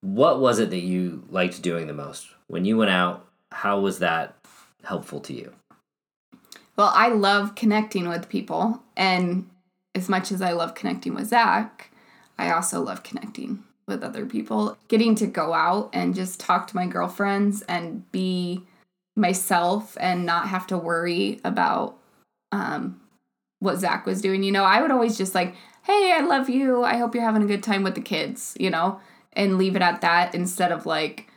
what 0.00 0.40
was 0.40 0.58
it 0.58 0.70
that 0.70 0.82
you 0.82 1.24
liked 1.28 1.60
doing 1.60 1.86
the 1.86 1.92
most? 1.92 2.28
When 2.46 2.64
you 2.64 2.76
went 2.76 2.92
out, 2.92 3.26
how 3.50 3.80
was 3.80 3.98
that 3.98 4.36
helpful 4.84 5.20
to 5.20 5.32
you? 5.32 5.52
Well, 6.76 6.92
I 6.94 7.08
love 7.08 7.54
connecting 7.56 8.08
with 8.08 8.28
people 8.28 8.82
and 8.96 9.50
as 9.94 10.08
much 10.08 10.30
as 10.30 10.40
I 10.40 10.52
love 10.52 10.74
connecting 10.74 11.14
with 11.14 11.28
Zach, 11.28 11.90
I 12.38 12.52
also 12.52 12.80
love 12.82 13.02
connecting 13.02 13.64
with 13.86 14.02
other 14.02 14.26
people. 14.26 14.76
Getting 14.88 15.14
to 15.16 15.26
go 15.26 15.54
out 15.54 15.90
and 15.92 16.14
just 16.14 16.40
talk 16.40 16.66
to 16.68 16.76
my 16.76 16.86
girlfriends 16.86 17.62
and 17.62 18.10
be 18.12 18.62
myself 19.14 19.96
and 20.00 20.26
not 20.26 20.48
have 20.48 20.66
to 20.68 20.78
worry 20.78 21.40
about 21.44 21.96
um, 22.52 23.00
what 23.60 23.78
Zach 23.78 24.06
was 24.06 24.20
doing. 24.20 24.42
You 24.42 24.52
know, 24.52 24.64
I 24.64 24.82
would 24.82 24.90
always 24.90 25.16
just 25.16 25.34
like, 25.34 25.54
hey, 25.84 26.12
I 26.14 26.20
love 26.20 26.48
you. 26.48 26.84
I 26.84 26.96
hope 26.96 27.14
you're 27.14 27.24
having 27.24 27.42
a 27.42 27.46
good 27.46 27.62
time 27.62 27.82
with 27.82 27.94
the 27.94 28.00
kids, 28.00 28.56
you 28.58 28.70
know, 28.70 29.00
and 29.32 29.58
leave 29.58 29.76
it 29.76 29.82
at 29.82 30.00
that 30.00 30.34
instead 30.34 30.72
of 30.72 30.84
like, 30.84 31.30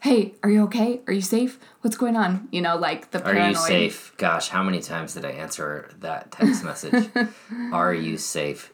hey, 0.00 0.34
are 0.42 0.50
you 0.50 0.62
okay? 0.64 1.00
Are 1.06 1.12
you 1.12 1.20
safe? 1.20 1.58
What's 1.80 1.96
going 1.96 2.16
on? 2.16 2.48
You 2.52 2.62
know, 2.62 2.76
like 2.76 3.10
the 3.10 3.18
paranoid. 3.18 3.44
Are 3.44 3.50
you 3.50 3.56
safe? 3.56 4.14
Gosh, 4.16 4.48
how 4.48 4.62
many 4.62 4.80
times 4.80 5.14
did 5.14 5.24
I 5.24 5.30
answer 5.30 5.90
that 6.00 6.30
text 6.30 6.64
message? 6.64 7.08
are 7.72 7.92
you 7.92 8.16
safe? 8.16 8.72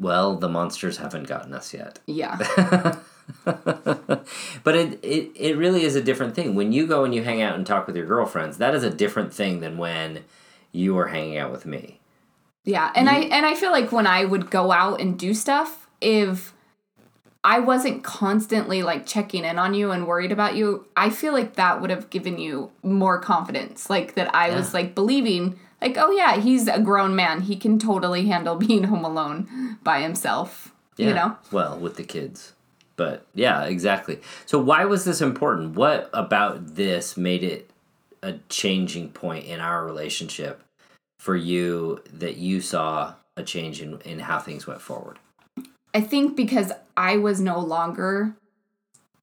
Well, 0.00 0.36
the 0.36 0.48
monsters 0.48 0.96
haven't 0.96 1.28
gotten 1.28 1.52
us 1.52 1.72
yet. 1.74 2.00
Yeah. 2.06 2.36
but 3.44 4.74
it, 4.74 4.98
it 5.04 5.30
it 5.36 5.56
really 5.56 5.84
is 5.84 5.94
a 5.94 6.02
different 6.02 6.34
thing. 6.34 6.54
When 6.54 6.72
you 6.72 6.86
go 6.86 7.04
and 7.04 7.14
you 7.14 7.22
hang 7.22 7.42
out 7.42 7.54
and 7.54 7.66
talk 7.66 7.86
with 7.86 7.96
your 7.96 8.06
girlfriends, 8.06 8.56
that 8.56 8.74
is 8.74 8.82
a 8.82 8.90
different 8.90 9.32
thing 9.32 9.60
than 9.60 9.76
when 9.76 10.24
you 10.72 10.98
are 10.98 11.08
hanging 11.08 11.36
out 11.36 11.52
with 11.52 11.66
me. 11.66 12.00
Yeah, 12.64 12.90
and 12.94 13.08
I 13.08 13.20
and 13.20 13.46
I 13.46 13.54
feel 13.54 13.70
like 13.70 13.92
when 13.92 14.06
I 14.06 14.24
would 14.24 14.50
go 14.50 14.72
out 14.72 15.00
and 15.00 15.18
do 15.18 15.34
stuff, 15.34 15.86
if 16.00 16.54
I 17.44 17.60
wasn't 17.60 18.02
constantly 18.02 18.82
like 18.82 19.06
checking 19.06 19.44
in 19.44 19.58
on 19.58 19.74
you 19.74 19.90
and 19.90 20.06
worried 20.06 20.32
about 20.32 20.56
you, 20.56 20.86
I 20.96 21.10
feel 21.10 21.32
like 21.32 21.54
that 21.54 21.80
would 21.80 21.90
have 21.90 22.10
given 22.10 22.38
you 22.38 22.70
more 22.82 23.18
confidence. 23.18 23.88
Like 23.90 24.14
that 24.14 24.34
I 24.34 24.54
was 24.54 24.74
like 24.74 24.94
believing 24.94 25.58
like, 25.80 25.96
oh 25.96 26.10
yeah, 26.10 26.36
he's 26.36 26.68
a 26.68 26.80
grown 26.80 27.16
man. 27.16 27.42
He 27.42 27.56
can 27.56 27.78
totally 27.78 28.26
handle 28.26 28.56
being 28.66 28.84
home 28.84 29.04
alone 29.04 29.78
by 29.82 30.00
himself. 30.00 30.72
Yeah. 30.96 31.08
You 31.08 31.14
know? 31.14 31.36
Well, 31.50 31.78
with 31.78 31.96
the 31.96 32.04
kids. 32.04 32.52
But 32.96 33.24
yeah, 33.34 33.64
exactly. 33.64 34.20
So 34.44 34.58
why 34.58 34.84
was 34.84 35.04
this 35.04 35.22
important? 35.22 35.74
What 35.74 36.10
about 36.12 36.74
this 36.74 37.16
made 37.16 37.42
it 37.42 37.70
a 38.22 38.34
changing 38.50 39.10
point 39.10 39.46
in 39.46 39.60
our 39.60 39.84
relationship 39.86 40.62
for 41.18 41.34
you 41.34 42.02
that 42.12 42.36
you 42.36 42.60
saw 42.60 43.14
a 43.36 43.42
change 43.42 43.80
in, 43.80 44.00
in 44.02 44.18
how 44.18 44.38
things 44.38 44.66
went 44.66 44.82
forward? 44.82 45.18
I 45.94 46.02
think 46.02 46.36
because 46.36 46.72
I 46.96 47.16
was 47.16 47.40
no 47.40 47.58
longer 47.58 48.36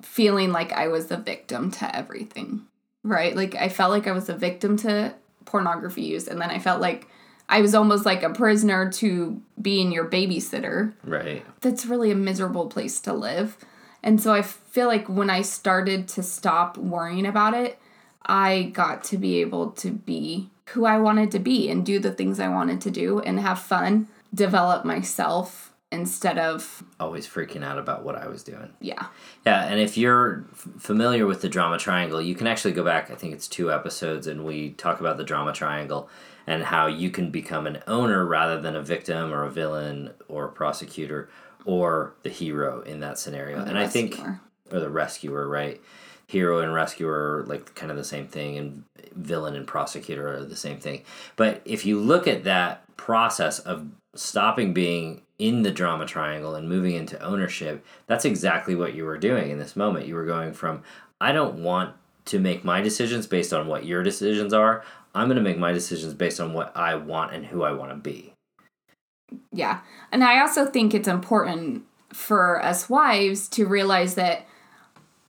feeling 0.01 0.51
like 0.51 0.71
I 0.71 0.87
was 0.87 1.07
the 1.07 1.17
victim 1.17 1.71
to 1.71 1.95
everything, 1.95 2.63
right? 3.03 3.35
Like 3.35 3.55
I 3.55 3.69
felt 3.69 3.91
like 3.91 4.07
I 4.07 4.11
was 4.11 4.29
a 4.29 4.35
victim 4.35 4.77
to 4.77 5.13
pornography 5.47 6.03
use, 6.03 6.27
and 6.27 6.39
then 6.39 6.51
I 6.51 6.59
felt 6.59 6.79
like 6.79 7.07
I 7.49 7.61
was 7.61 7.73
almost 7.73 8.05
like 8.05 8.23
a 8.23 8.29
prisoner 8.29 8.91
to 8.93 9.41
being 9.61 9.91
your 9.91 10.05
babysitter. 10.05 10.93
Right. 11.03 11.45
That's 11.61 11.85
really 11.85 12.11
a 12.11 12.15
miserable 12.15 12.67
place 12.67 12.99
to 13.01 13.13
live. 13.13 13.57
And 14.03 14.21
so 14.21 14.33
I 14.33 14.41
feel 14.41 14.87
like 14.87 15.07
when 15.07 15.29
I 15.29 15.41
started 15.41 16.07
to 16.09 16.23
stop 16.23 16.77
worrying 16.77 17.25
about 17.25 17.53
it, 17.53 17.79
I 18.25 18.71
got 18.73 19.03
to 19.05 19.17
be 19.17 19.41
able 19.41 19.71
to 19.71 19.89
be 19.91 20.49
who 20.67 20.85
I 20.85 20.99
wanted 20.99 21.31
to 21.31 21.39
be 21.39 21.69
and 21.69 21.85
do 21.85 21.97
the 21.97 22.11
things 22.11 22.39
I 22.39 22.49
wanted 22.49 22.81
to 22.81 22.91
do 22.91 23.19
and 23.21 23.39
have 23.39 23.59
fun, 23.59 24.07
develop 24.33 24.83
myself 24.83 25.73
instead 25.91 26.37
of 26.37 26.83
Always 26.99 27.27
freaking 27.27 27.63
out 27.63 27.77
about 27.77 28.03
what 28.03 28.15
I 28.15 28.27
was 28.27 28.43
doing. 28.43 28.69
yeah. 28.81 29.07
Yeah, 29.45 29.63
and 29.65 29.79
if 29.79 29.97
you're 29.97 30.45
f- 30.51 30.67
familiar 30.79 31.25
with 31.25 31.41
the 31.41 31.49
drama 31.49 31.77
triangle, 31.77 32.21
you 32.21 32.35
can 32.35 32.47
actually 32.47 32.73
go 32.73 32.83
back, 32.83 33.09
I 33.11 33.15
think 33.15 33.33
it's 33.33 33.47
two 33.47 33.71
episodes, 33.71 34.27
and 34.27 34.43
we 34.45 34.71
talk 34.71 34.99
about 34.99 35.17
the 35.17 35.23
drama 35.23 35.53
triangle 35.53 36.09
and 36.45 36.63
how 36.63 36.87
you 36.87 37.09
can 37.09 37.29
become 37.31 37.67
an 37.67 37.81
owner 37.87 38.25
rather 38.25 38.59
than 38.61 38.75
a 38.75 38.81
victim 38.81 39.33
or 39.33 39.43
a 39.43 39.49
villain 39.49 40.11
or 40.27 40.45
a 40.45 40.51
prosecutor 40.51 41.29
or 41.65 42.13
the 42.23 42.29
hero 42.29 42.81
in 42.81 42.99
that 43.01 43.17
scenario. 43.19 43.59
and 43.63 43.77
I 43.77 43.87
think, 43.87 44.19
or 44.71 44.79
the 44.79 44.89
rescuer, 44.89 45.47
right? 45.47 45.81
Hero 46.27 46.59
and 46.59 46.73
rescuer 46.73 47.39
are 47.39 47.45
like 47.45 47.73
kind 47.75 47.89
of 47.91 47.97
the 47.97 48.03
same 48.03 48.27
thing, 48.27 48.57
and 48.57 48.83
villain 49.15 49.55
and 49.55 49.65
prosecutor 49.67 50.27
are 50.33 50.43
the 50.43 50.55
same 50.57 50.79
thing. 50.79 51.03
But 51.37 51.61
if 51.63 51.85
you 51.85 51.99
look 51.99 52.27
at 52.27 52.43
that 52.43 52.83
process 52.97 53.59
of 53.59 53.87
stopping 54.15 54.73
being 54.73 55.21
in 55.39 55.61
the 55.61 55.71
drama 55.71 56.05
triangle 56.05 56.55
and 56.55 56.67
moving 56.67 56.95
into 56.95 57.19
ownership, 57.21 57.85
that's 58.07 58.25
exactly 58.25 58.75
what 58.75 58.95
you 58.95 59.05
were 59.05 59.17
doing 59.17 59.51
in 59.51 59.59
this 59.59 59.75
moment. 59.75 60.07
You 60.07 60.15
were 60.15 60.25
going 60.25 60.53
from, 60.53 60.83
I 61.21 61.31
don't 61.31 61.61
want 61.63 61.95
to 62.25 62.39
make 62.39 62.63
my 62.63 62.81
decisions 62.81 63.27
based 63.27 63.53
on 63.53 63.67
what 63.67 63.85
your 63.85 64.03
decisions 64.03 64.53
are. 64.53 64.83
I'm 65.13 65.27
going 65.27 65.37
to 65.37 65.43
make 65.43 65.57
my 65.57 65.71
decisions 65.71 66.13
based 66.13 66.39
on 66.39 66.53
what 66.53 66.75
I 66.75 66.95
want 66.95 67.33
and 67.33 67.45
who 67.45 67.63
I 67.63 67.71
want 67.71 67.91
to 67.91 67.97
be. 67.97 68.33
Yeah. 69.51 69.81
And 70.11 70.23
I 70.23 70.39
also 70.39 70.65
think 70.65 70.93
it's 70.93 71.07
important 71.07 71.83
for 72.13 72.63
us 72.63 72.89
wives 72.89 73.47
to 73.49 73.65
realize 73.65 74.15
that 74.15 74.47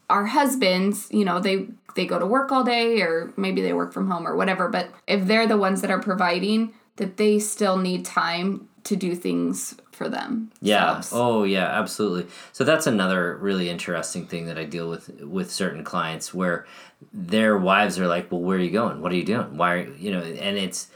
our 0.09 0.27
husbands, 0.27 1.09
you 1.11 1.25
know, 1.25 1.41
they 1.41 1.69
they 1.95 2.07
go 2.07 2.19
to 2.19 2.27
work 2.27 2.53
all 2.53 2.63
day 2.63 3.01
or 3.03 3.33
maybe 3.37 3.61
they 3.61 3.73
work 3.73 3.93
from 3.93 4.09
home 4.09 4.27
or 4.27 4.37
whatever, 4.37 4.69
but 4.69 4.91
if 5.07 5.27
they're 5.27 5.49
the 5.49 5.57
ones 5.57 5.81
that 5.81 5.91
are 5.91 5.99
providing, 5.99 6.73
that 6.97 7.17
they 7.17 7.39
still 7.39 7.77
need 7.77 8.05
time 8.05 8.69
to 8.85 8.95
do 8.95 9.15
things 9.15 9.75
for 9.99 10.09
them. 10.09 10.51
Yeah. 10.63 11.03
Oh, 11.13 11.43
yeah. 11.43 11.67
Absolutely. 11.67 12.31
So 12.53 12.65
that's 12.65 12.87
another 12.87 13.37
really 13.37 13.69
interesting 13.69 14.27
thing 14.27 14.47
that 14.47 14.57
I 14.57 14.65
deal 14.65 14.89
with 14.89 15.21
with 15.21 15.51
certain 15.51 15.85
clients 15.85 16.33
where 16.33 16.67
their 17.13 17.59
wives 17.59 17.99
are 17.99 18.07
like, 18.07 18.33
"Well, 18.33 18.41
where 18.41 18.57
are 18.57 18.63
you 18.63 18.71
going? 18.71 19.03
What 19.03 19.13
are 19.13 19.17
you 19.17 19.25
doing? 19.25 19.57
Why 19.57 19.75
are 19.75 19.89
you 19.95 20.13
know?" 20.13 20.23
And 20.23 20.57
it's 20.57 20.89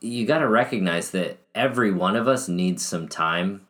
you 0.00 0.26
got 0.26 0.38
to 0.38 0.48
recognize 0.48 1.10
that 1.10 1.38
every 1.54 1.90
one 1.90 2.16
of 2.16 2.28
us 2.28 2.48
needs 2.48 2.84
some 2.84 3.08
time 3.08 3.66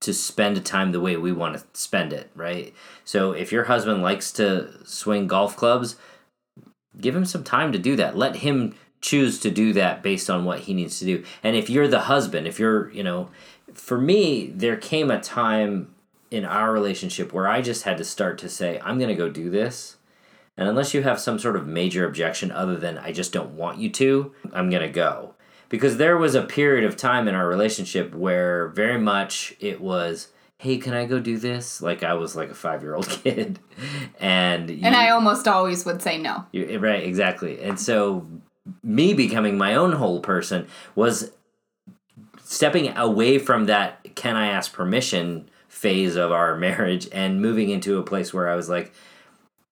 to 0.00 0.12
spend 0.12 0.64
time 0.64 0.92
the 0.92 1.00
way 1.00 1.16
we 1.16 1.32
want 1.32 1.56
to 1.56 1.64
spend 1.72 2.12
it, 2.12 2.30
right? 2.34 2.72
So 3.04 3.32
if 3.32 3.50
your 3.50 3.64
husband 3.64 4.02
likes 4.02 4.30
to 4.32 4.86
swing 4.86 5.26
golf 5.26 5.56
clubs, 5.56 5.96
give 7.00 7.16
him 7.16 7.24
some 7.24 7.44
time 7.44 7.72
to 7.72 7.78
do 7.78 7.96
that. 7.96 8.16
Let 8.16 8.36
him 8.36 8.74
choose 9.00 9.38
to 9.40 9.50
do 9.50 9.72
that 9.74 10.02
based 10.02 10.28
on 10.28 10.44
what 10.44 10.60
he 10.60 10.74
needs 10.74 10.98
to 10.98 11.04
do. 11.04 11.24
And 11.42 11.54
if 11.56 11.70
you're 11.70 11.88
the 11.88 12.00
husband, 12.00 12.46
if 12.46 12.58
you're, 12.58 12.90
you 12.90 13.02
know, 13.02 13.28
for 13.74 13.98
me, 13.98 14.48
there 14.48 14.76
came 14.76 15.10
a 15.10 15.20
time 15.20 15.94
in 16.30 16.44
our 16.44 16.72
relationship 16.72 17.32
where 17.32 17.46
I 17.48 17.62
just 17.62 17.84
had 17.84 17.96
to 17.98 18.04
start 18.04 18.38
to 18.38 18.48
say, 18.48 18.80
I'm 18.84 18.98
going 18.98 19.08
to 19.08 19.14
go 19.14 19.28
do 19.30 19.50
this. 19.50 19.96
And 20.56 20.68
unless 20.68 20.92
you 20.92 21.02
have 21.02 21.20
some 21.20 21.38
sort 21.38 21.54
of 21.56 21.66
major 21.68 22.04
objection 22.04 22.50
other 22.50 22.76
than 22.76 22.98
I 22.98 23.12
just 23.12 23.32
don't 23.32 23.52
want 23.52 23.78
you 23.78 23.88
to, 23.90 24.34
I'm 24.52 24.68
going 24.70 24.82
to 24.82 24.88
go. 24.88 25.34
Because 25.68 25.96
there 25.98 26.16
was 26.18 26.34
a 26.34 26.42
period 26.42 26.84
of 26.84 26.96
time 26.96 27.28
in 27.28 27.34
our 27.34 27.46
relationship 27.46 28.12
where 28.14 28.68
very 28.68 28.98
much 28.98 29.54
it 29.60 29.80
was, 29.80 30.28
hey, 30.58 30.78
can 30.78 30.94
I 30.94 31.04
go 31.06 31.20
do 31.20 31.38
this? 31.38 31.80
Like 31.80 32.02
I 32.02 32.14
was 32.14 32.34
like 32.34 32.50
a 32.50 32.54
five 32.54 32.82
year 32.82 32.94
old 32.96 33.08
kid. 33.22 33.60
And, 34.18 34.68
And 34.70 34.96
I 34.96 35.10
almost 35.10 35.46
always 35.46 35.84
would 35.86 36.02
say 36.02 36.18
no. 36.18 36.44
you- 36.52 36.78
right, 36.80 37.04
exactly. 37.04 37.60
And 37.62 37.78
so 37.78 38.26
me 38.82 39.14
becoming 39.14 39.56
my 39.56 39.74
own 39.74 39.92
whole 39.92 40.20
person 40.20 40.66
was 40.94 41.32
stepping 42.42 42.96
away 42.96 43.38
from 43.38 43.66
that 43.66 44.14
can 44.14 44.36
I 44.36 44.48
ask 44.48 44.72
permission 44.72 45.48
phase 45.68 46.16
of 46.16 46.32
our 46.32 46.56
marriage 46.66 47.08
and 47.12 47.40
moving 47.40 47.70
into 47.70 47.98
a 47.98 48.02
place 48.02 48.32
where 48.32 48.48
I 48.48 48.56
was 48.56 48.68
like, 48.68 48.92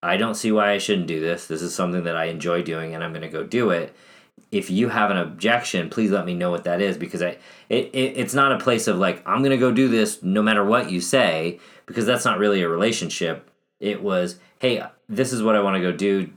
I 0.02 0.16
don't 0.16 0.34
see 0.34 0.52
why 0.52 0.72
I 0.72 0.78
shouldn't 0.78 1.08
do 1.08 1.20
this. 1.20 1.46
This 1.46 1.62
is 1.62 1.74
something 1.74 2.04
that 2.04 2.16
I 2.16 2.26
enjoy 2.26 2.62
doing 2.62 2.94
and 2.94 3.02
I'm 3.02 3.12
going 3.12 3.22
to 3.22 3.28
go 3.28 3.42
do 3.42 3.70
it. 3.70 3.94
If 4.52 4.70
you 4.70 4.90
have 4.90 5.10
an 5.10 5.16
objection, 5.16 5.90
please 5.90 6.10
let 6.10 6.26
me 6.26 6.34
know 6.34 6.50
what 6.50 6.64
that 6.64 6.80
is 6.80 6.96
because 6.96 7.22
I 7.22 7.38
it, 7.68 7.90
it 7.92 8.16
it's 8.16 8.34
not 8.34 8.52
a 8.52 8.58
place 8.58 8.86
of 8.86 8.98
like 8.98 9.22
I'm 9.26 9.38
going 9.38 9.50
to 9.50 9.56
go 9.56 9.72
do 9.72 9.88
this 9.88 10.22
no 10.22 10.42
matter 10.42 10.64
what 10.64 10.90
you 10.90 11.00
say 11.00 11.58
because 11.86 12.06
that's 12.06 12.24
not 12.24 12.38
really 12.38 12.62
a 12.62 12.68
relationship. 12.68 13.50
It 13.80 14.02
was, 14.02 14.38
"Hey, 14.60 14.84
this 15.08 15.32
is 15.32 15.42
what 15.42 15.56
I 15.56 15.62
want 15.62 15.76
to 15.76 15.82
go 15.82 15.90
do. 15.90 16.30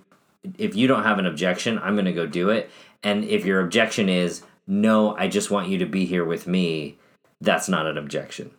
If 0.58 0.76
you 0.76 0.88
don't 0.88 1.04
have 1.04 1.20
an 1.20 1.26
objection, 1.26 1.80
I'm 1.80 1.96
going 1.96 2.06
to 2.06 2.14
go 2.14 2.26
do 2.26 2.50
it." 2.50 2.70
And 3.04 3.24
if 3.24 3.46
your 3.46 3.62
objection 3.62 4.10
is, 4.10 4.44
"No, 4.68 5.16
I 5.16 5.28
just 5.28 5.52
want 5.52 5.70
you 5.70 5.78
to 5.80 5.86
be 5.86 6.06
here 6.06 6.26
with 6.26 6.48
me." 6.48 6.98
That's 7.42 7.70
not 7.70 7.86
an 7.86 7.98
objection. 7.98 8.52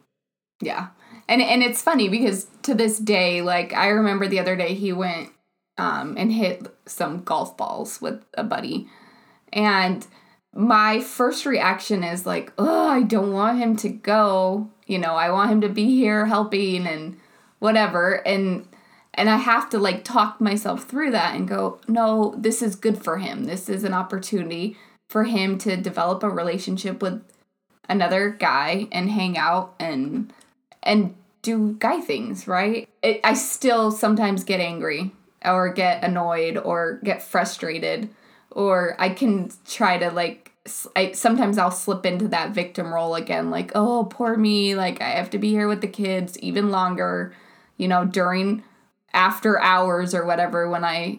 Yeah. 0.61 0.89
And 1.29 1.41
and 1.43 1.63
it's 1.63 1.83
funny 1.83 2.09
because 2.09 2.47
to 2.63 2.75
this 2.75 2.99
day, 2.99 3.43
like 3.43 3.73
I 3.73 3.89
remember 3.89 4.27
the 4.27 4.41
other 4.41 4.57
day 4.57 4.75
he 4.75 4.93
went 4.93 5.31
um 5.79 6.17
and 6.19 6.33
hit 6.33 6.67
some 6.87 7.23
golf 7.23 7.57
balls 7.57 8.01
with 8.01 8.25
a 8.35 8.45
buddy. 8.45 8.89
And 9.53 10.07
my 10.53 11.01
first 11.01 11.47
reaction 11.47 12.03
is 12.03 12.27
like, 12.27 12.53
"Oh, 12.59 12.89
I 12.89 13.03
don't 13.03 13.33
want 13.33 13.59
him 13.59 13.77
to 13.77 13.89
go. 13.89 14.71
You 14.87 14.99
know, 14.99 15.15
I 15.15 15.31
want 15.31 15.51
him 15.53 15.61
to 15.61 15.69
be 15.69 15.87
here 15.87 16.27
helping 16.27 16.87
and 16.87 17.19
whatever." 17.61 18.27
And 18.27 18.67
and 19.15 19.29
I 19.29 19.37
have 19.37 19.69
to 19.71 19.79
like 19.79 20.05
talk 20.05 20.41
myself 20.41 20.85
through 20.85 21.11
that 21.13 21.35
and 21.35 21.49
go, 21.49 21.81
"No, 21.89 22.35
this 22.39 22.63
is 22.63 22.77
good 22.77 23.03
for 23.03 23.19
him. 23.19 23.45
This 23.45 23.69
is 23.69 23.85
an 23.85 23.95
opportunity 23.95 24.77
for 25.09 25.25
him 25.25 25.59
to 25.59 25.77
develop 25.77 26.23
a 26.23 26.31
relationship 26.31 27.03
with 27.03 27.23
another 27.89 28.31
guy 28.31 28.87
and 28.93 29.11
hang 29.11 29.37
out 29.37 29.75
and 29.81 30.33
and 30.83 31.15
do 31.43 31.77
guy 31.79 32.01
things, 32.01 32.47
right? 32.47 32.89
It, 33.03 33.21
I 33.25 33.35
still 33.35 33.91
sometimes 33.91 34.45
get 34.45 34.61
angry 34.61 35.13
or 35.45 35.73
get 35.73 36.05
annoyed 36.05 36.57
or 36.57 37.01
get 37.03 37.23
frustrated 37.23 38.11
or 38.51 38.97
I 38.99 39.11
can 39.11 39.51
try 39.67 39.99
to 39.99 40.11
like 40.11 40.53
I 40.95 41.13
sometimes 41.13 41.57
I'll 41.59 41.71
slip 41.71 42.05
into 42.05 42.29
that 42.29 42.51
victim 42.51 42.93
role 42.93 43.15
again 43.15 43.51
like 43.51 43.73
oh 43.75 44.05
poor 44.05 44.37
me 44.37 44.75
like 44.75 45.01
I 45.01 45.11
have 45.11 45.31
to 45.31 45.39
be 45.39 45.51
here 45.51 45.69
with 45.69 45.81
the 45.81 45.89
kids 45.89 46.39
even 46.41 46.71
longer 46.71 47.35
you 47.77 47.89
know 47.89 48.05
during 48.05 48.63
after 49.13 49.61
hours 49.61 50.15
or 50.15 50.25
whatever 50.25 50.69
when 50.69 50.85
I 50.85 51.19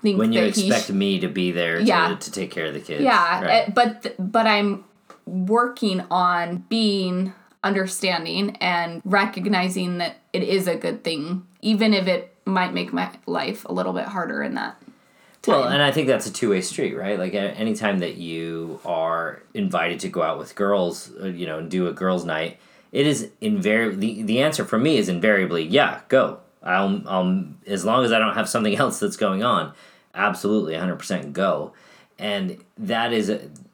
think 0.00 0.18
When 0.18 0.32
you 0.32 0.40
that 0.44 0.56
he 0.56 0.66
expect 0.68 0.86
sh- 0.88 0.90
me 0.90 1.20
to 1.20 1.28
be 1.28 1.52
there 1.52 1.78
to, 1.78 1.84
Yeah. 1.84 2.16
to 2.16 2.30
take 2.32 2.50
care 2.50 2.66
of 2.66 2.74
the 2.74 2.80
kids. 2.80 3.02
yeah, 3.02 3.40
right. 3.42 3.68
eh, 3.68 3.70
but 3.74 4.02
th- 4.02 4.14
but 4.18 4.46
I'm 4.46 4.84
working 5.26 6.02
on 6.10 6.64
being 6.68 7.32
understanding 7.64 8.56
and 8.60 9.00
recognizing 9.04 9.98
that 9.98 10.16
it 10.32 10.42
is 10.42 10.66
a 10.66 10.74
good 10.76 11.04
thing, 11.04 11.46
even 11.60 11.94
if 11.94 12.06
it 12.08 12.34
might 12.44 12.74
make 12.74 12.92
my 12.92 13.08
life 13.26 13.64
a 13.66 13.72
little 13.72 13.92
bit 13.92 14.06
harder 14.06 14.42
in 14.42 14.54
that. 14.54 14.76
Well, 15.46 15.64
and 15.64 15.82
I 15.82 15.90
think 15.90 16.06
that's 16.06 16.26
a 16.26 16.32
two 16.32 16.50
way 16.50 16.60
street, 16.60 16.94
right? 16.96 17.18
Like 17.18 17.34
anytime 17.34 17.98
that 18.00 18.16
you 18.16 18.78
are 18.84 19.42
invited 19.54 19.98
to 20.00 20.08
go 20.08 20.22
out 20.22 20.38
with 20.38 20.54
girls, 20.54 21.10
uh, 21.20 21.26
you 21.26 21.46
know, 21.46 21.58
and 21.58 21.70
do 21.70 21.88
a 21.88 21.92
girls' 21.92 22.24
night, 22.24 22.58
it 22.92 23.06
is 23.06 23.30
invariably 23.40 24.14
the, 24.14 24.22
the 24.22 24.42
answer 24.42 24.64
for 24.64 24.78
me 24.78 24.98
is 24.98 25.08
invariably 25.08 25.64
yeah, 25.64 26.00
go. 26.08 26.38
I'll, 26.62 27.02
I'll 27.08 27.44
as 27.66 27.84
long 27.84 28.04
as 28.04 28.12
I 28.12 28.18
don't 28.18 28.34
have 28.34 28.48
something 28.48 28.76
else 28.82 28.98
that's 29.00 29.16
going 29.16 29.42
on, 29.42 29.72
absolutely 30.14 30.74
100% 30.74 31.32
go. 31.32 31.72
and 32.18 32.62
that 32.78 33.12
is 33.12 33.32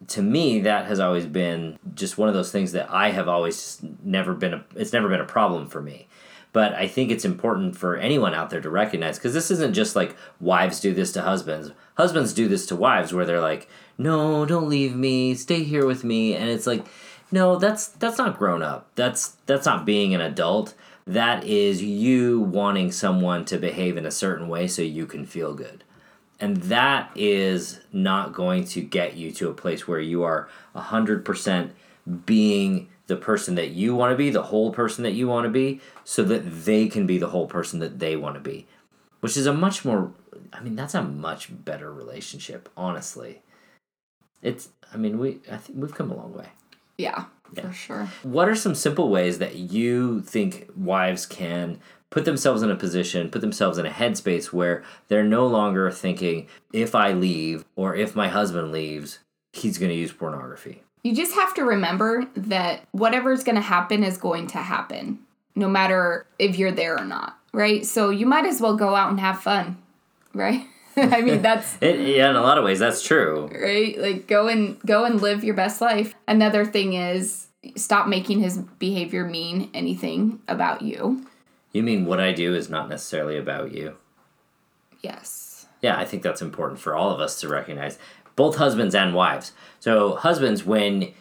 to 0.09 0.23
me 0.23 0.61
that 0.61 0.87
has 0.87 1.00
always 1.00 1.26
been 1.26 1.78
just 1.95 2.16
one 2.16 2.28
of 2.28 2.35
those 2.35 2.50
things 2.50 2.73
that 2.73 2.90
I 2.90 3.11
have 3.11 3.28
always 3.28 3.80
never 4.02 4.35
been 4.35 4.54
a 4.54 4.64
it's 4.75 4.92
never 4.92 5.09
been 5.09 5.21
a 5.21 5.25
problem 5.26 5.66
for 5.68 5.83
me. 5.83 6.07
But 6.50 6.73
I 6.73 6.88
think 6.88 7.11
it's 7.11 7.26
important 7.26 7.76
for 7.76 7.97
anyone 7.97 8.33
out 8.33 8.49
there 8.49 8.62
to 8.62 8.71
recognize 8.71 9.18
because 9.18 9.35
this 9.35 9.50
isn't 9.50 9.75
just 9.75 9.95
like 9.95 10.16
wives 10.40 10.80
do 10.80 10.95
this 10.95 11.12
to 11.12 11.23
husbands. 11.23 11.73
Husbands 11.97 12.33
do 12.33 12.49
this 12.49 12.64
to 12.66 12.76
wives 12.76 13.12
where 13.12 13.26
they're 13.26 13.40
like, 13.40 13.68
"No, 13.99 14.47
don't 14.47 14.68
leave 14.68 14.97
me. 14.97 15.35
Stay 15.35 15.62
here 15.62 15.85
with 15.85 16.04
me." 16.04 16.35
And 16.35 16.49
it's 16.49 16.66
like, 16.66 16.87
"No, 17.30 17.57
that's 17.57 17.88
that's 17.88 18.16
not 18.16 18.38
grown 18.38 18.62
up. 18.62 18.88
That's 18.95 19.37
that's 19.45 19.66
not 19.66 19.85
being 19.85 20.14
an 20.14 20.23
adult. 20.23 20.73
That 21.08 21.42
is 21.44 21.82
you 21.82 22.40
wanting 22.40 22.92
someone 22.92 23.44
to 23.46 23.58
behave 23.58 23.96
in 23.96 24.06
a 24.06 24.10
certain 24.10 24.46
way 24.46 24.68
so 24.68 24.82
you 24.82 25.06
can 25.06 25.26
feel 25.26 25.54
good." 25.54 25.82
And 26.40 26.58
that 26.64 27.10
is 27.16 27.80
not 27.92 28.32
going 28.32 28.64
to 28.66 28.80
get 28.80 29.16
you 29.16 29.32
to 29.32 29.48
a 29.48 29.54
place 29.54 29.88
where 29.88 30.00
you 30.00 30.22
are 30.22 30.48
100% 30.76 31.70
being 32.24 32.88
the 33.08 33.16
person 33.16 33.56
that 33.56 33.70
you 33.70 33.94
want 33.94 34.12
to 34.12 34.16
be, 34.16 34.30
the 34.30 34.44
whole 34.44 34.70
person 34.70 35.02
that 35.02 35.14
you 35.14 35.26
want 35.26 35.44
to 35.46 35.50
be, 35.50 35.80
so 36.04 36.22
that 36.24 36.64
they 36.64 36.86
can 36.86 37.06
be 37.06 37.18
the 37.18 37.28
whole 37.28 37.46
person 37.46 37.80
that 37.80 37.98
they 37.98 38.14
want 38.14 38.34
to 38.34 38.40
be. 38.40 38.66
Which 39.20 39.36
is 39.36 39.46
a 39.46 39.52
much 39.52 39.84
more, 39.84 40.12
I 40.52 40.60
mean, 40.60 40.76
that's 40.76 40.94
a 40.94 41.02
much 41.02 41.48
better 41.64 41.92
relationship, 41.92 42.68
honestly. 42.76 43.42
It's, 44.42 44.68
I 44.94 44.96
mean, 44.96 45.18
we, 45.18 45.40
I 45.50 45.56
think 45.56 45.80
we've 45.80 45.94
come 45.94 46.12
a 46.12 46.16
long 46.16 46.34
way. 46.34 46.50
Yeah, 46.98 47.24
yeah, 47.54 47.62
for 47.62 47.72
sure. 47.72 48.08
What 48.22 48.48
are 48.48 48.54
some 48.54 48.74
simple 48.74 49.08
ways 49.10 49.38
that 49.38 49.56
you 49.56 50.20
think 50.22 50.70
wives 50.76 51.26
can 51.26 51.80
put 52.10 52.24
themselves 52.24 52.62
in 52.62 52.70
a 52.70 52.76
position, 52.76 53.30
put 53.30 53.40
themselves 53.40 53.78
in 53.78 53.86
a 53.86 53.90
headspace 53.90 54.46
where 54.46 54.82
they're 55.08 55.24
no 55.24 55.46
longer 55.46 55.90
thinking, 55.90 56.48
if 56.72 56.94
I 56.94 57.12
leave 57.12 57.64
or 57.76 57.94
if 57.94 58.16
my 58.16 58.28
husband 58.28 58.72
leaves, 58.72 59.18
he's 59.52 59.78
going 59.78 59.90
to 59.90 59.96
use 59.96 60.12
pornography. 60.12 60.82
You 61.02 61.14
just 61.14 61.34
have 61.34 61.54
to 61.54 61.64
remember 61.64 62.26
that 62.34 62.82
whatever's 62.92 63.44
going 63.44 63.56
to 63.56 63.62
happen 63.62 64.02
is 64.02 64.18
going 64.18 64.46
to 64.48 64.58
happen, 64.58 65.20
no 65.54 65.68
matter 65.68 66.26
if 66.38 66.58
you're 66.58 66.72
there 66.72 66.98
or 66.98 67.04
not, 67.04 67.38
right? 67.52 67.84
So 67.84 68.10
you 68.10 68.26
might 68.26 68.46
as 68.46 68.60
well 68.60 68.76
go 68.76 68.94
out 68.94 69.10
and 69.10 69.20
have 69.20 69.40
fun, 69.40 69.78
right? 70.34 70.66
I 71.12 71.20
mean, 71.20 71.42
that's 71.42 71.76
it, 71.80 72.00
yeah. 72.00 72.30
In 72.30 72.36
a 72.36 72.40
lot 72.40 72.58
of 72.58 72.64
ways, 72.64 72.78
that's 72.78 73.02
true, 73.02 73.48
right? 73.48 73.98
Like 73.98 74.26
go 74.26 74.48
and 74.48 74.80
go 74.82 75.04
and 75.04 75.20
live 75.20 75.44
your 75.44 75.54
best 75.54 75.80
life. 75.80 76.14
Another 76.26 76.64
thing 76.64 76.94
is 76.94 77.48
stop 77.76 78.08
making 78.08 78.40
his 78.40 78.58
behavior 78.58 79.24
mean 79.24 79.70
anything 79.74 80.40
about 80.48 80.82
you. 80.82 81.26
You 81.72 81.82
mean 81.82 82.06
what 82.06 82.20
I 82.20 82.32
do 82.32 82.54
is 82.54 82.68
not 82.68 82.88
necessarily 82.88 83.36
about 83.36 83.72
you? 83.72 83.96
Yes. 85.02 85.66
Yeah, 85.80 85.96
I 85.96 86.04
think 86.04 86.22
that's 86.22 86.42
important 86.42 86.80
for 86.80 86.94
all 86.94 87.10
of 87.10 87.20
us 87.20 87.40
to 87.40 87.48
recognize, 87.48 87.98
both 88.34 88.56
husbands 88.56 88.94
and 88.94 89.14
wives. 89.14 89.52
So, 89.78 90.16
husbands, 90.16 90.64
when 90.64 91.12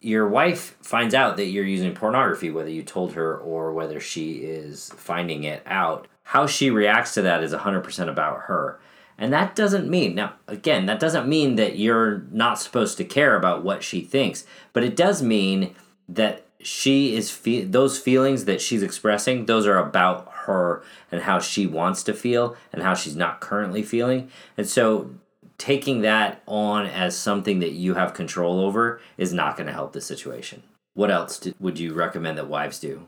your 0.00 0.28
wife 0.28 0.76
finds 0.80 1.14
out 1.14 1.36
that 1.36 1.46
you're 1.46 1.64
using 1.64 1.94
pornography, 1.94 2.50
whether 2.50 2.70
you 2.70 2.82
told 2.82 3.14
her 3.14 3.36
or 3.36 3.72
whether 3.72 3.98
she 3.98 4.34
is 4.34 4.92
finding 4.96 5.44
it 5.44 5.62
out, 5.66 6.06
how 6.22 6.46
she 6.46 6.70
reacts 6.70 7.14
to 7.14 7.22
that 7.22 7.42
is 7.42 7.52
100% 7.52 8.08
about 8.08 8.42
her. 8.42 8.78
And 9.18 9.32
that 9.32 9.56
doesn't 9.56 9.88
mean, 9.88 10.14
now, 10.14 10.34
again, 10.46 10.86
that 10.86 11.00
doesn't 11.00 11.28
mean 11.28 11.56
that 11.56 11.78
you're 11.78 12.24
not 12.30 12.60
supposed 12.60 12.96
to 12.98 13.04
care 13.04 13.36
about 13.36 13.64
what 13.64 13.82
she 13.82 14.02
thinks, 14.02 14.44
but 14.72 14.84
it 14.84 14.94
does 14.94 15.22
mean 15.22 15.74
that 16.08 16.46
she 16.60 17.14
is 17.14 17.30
fe- 17.30 17.64
those 17.64 17.98
feelings 17.98 18.44
that 18.44 18.60
she's 18.60 18.82
expressing 18.82 19.46
those 19.46 19.66
are 19.66 19.78
about 19.78 20.30
her 20.46 20.82
and 21.10 21.22
how 21.22 21.38
she 21.38 21.66
wants 21.66 22.02
to 22.02 22.12
feel 22.12 22.56
and 22.72 22.82
how 22.82 22.94
she's 22.94 23.16
not 23.16 23.40
currently 23.40 23.82
feeling. 23.82 24.30
And 24.56 24.68
so 24.68 25.10
taking 25.58 26.02
that 26.02 26.42
on 26.46 26.86
as 26.86 27.16
something 27.16 27.60
that 27.60 27.72
you 27.72 27.94
have 27.94 28.14
control 28.14 28.60
over 28.60 29.00
is 29.16 29.32
not 29.32 29.56
going 29.56 29.66
to 29.66 29.72
help 29.72 29.92
the 29.92 30.00
situation. 30.00 30.62
What 30.94 31.10
else 31.10 31.38
do, 31.38 31.54
would 31.60 31.78
you 31.78 31.94
recommend 31.94 32.36
that 32.38 32.48
wives 32.48 32.78
do? 32.78 33.06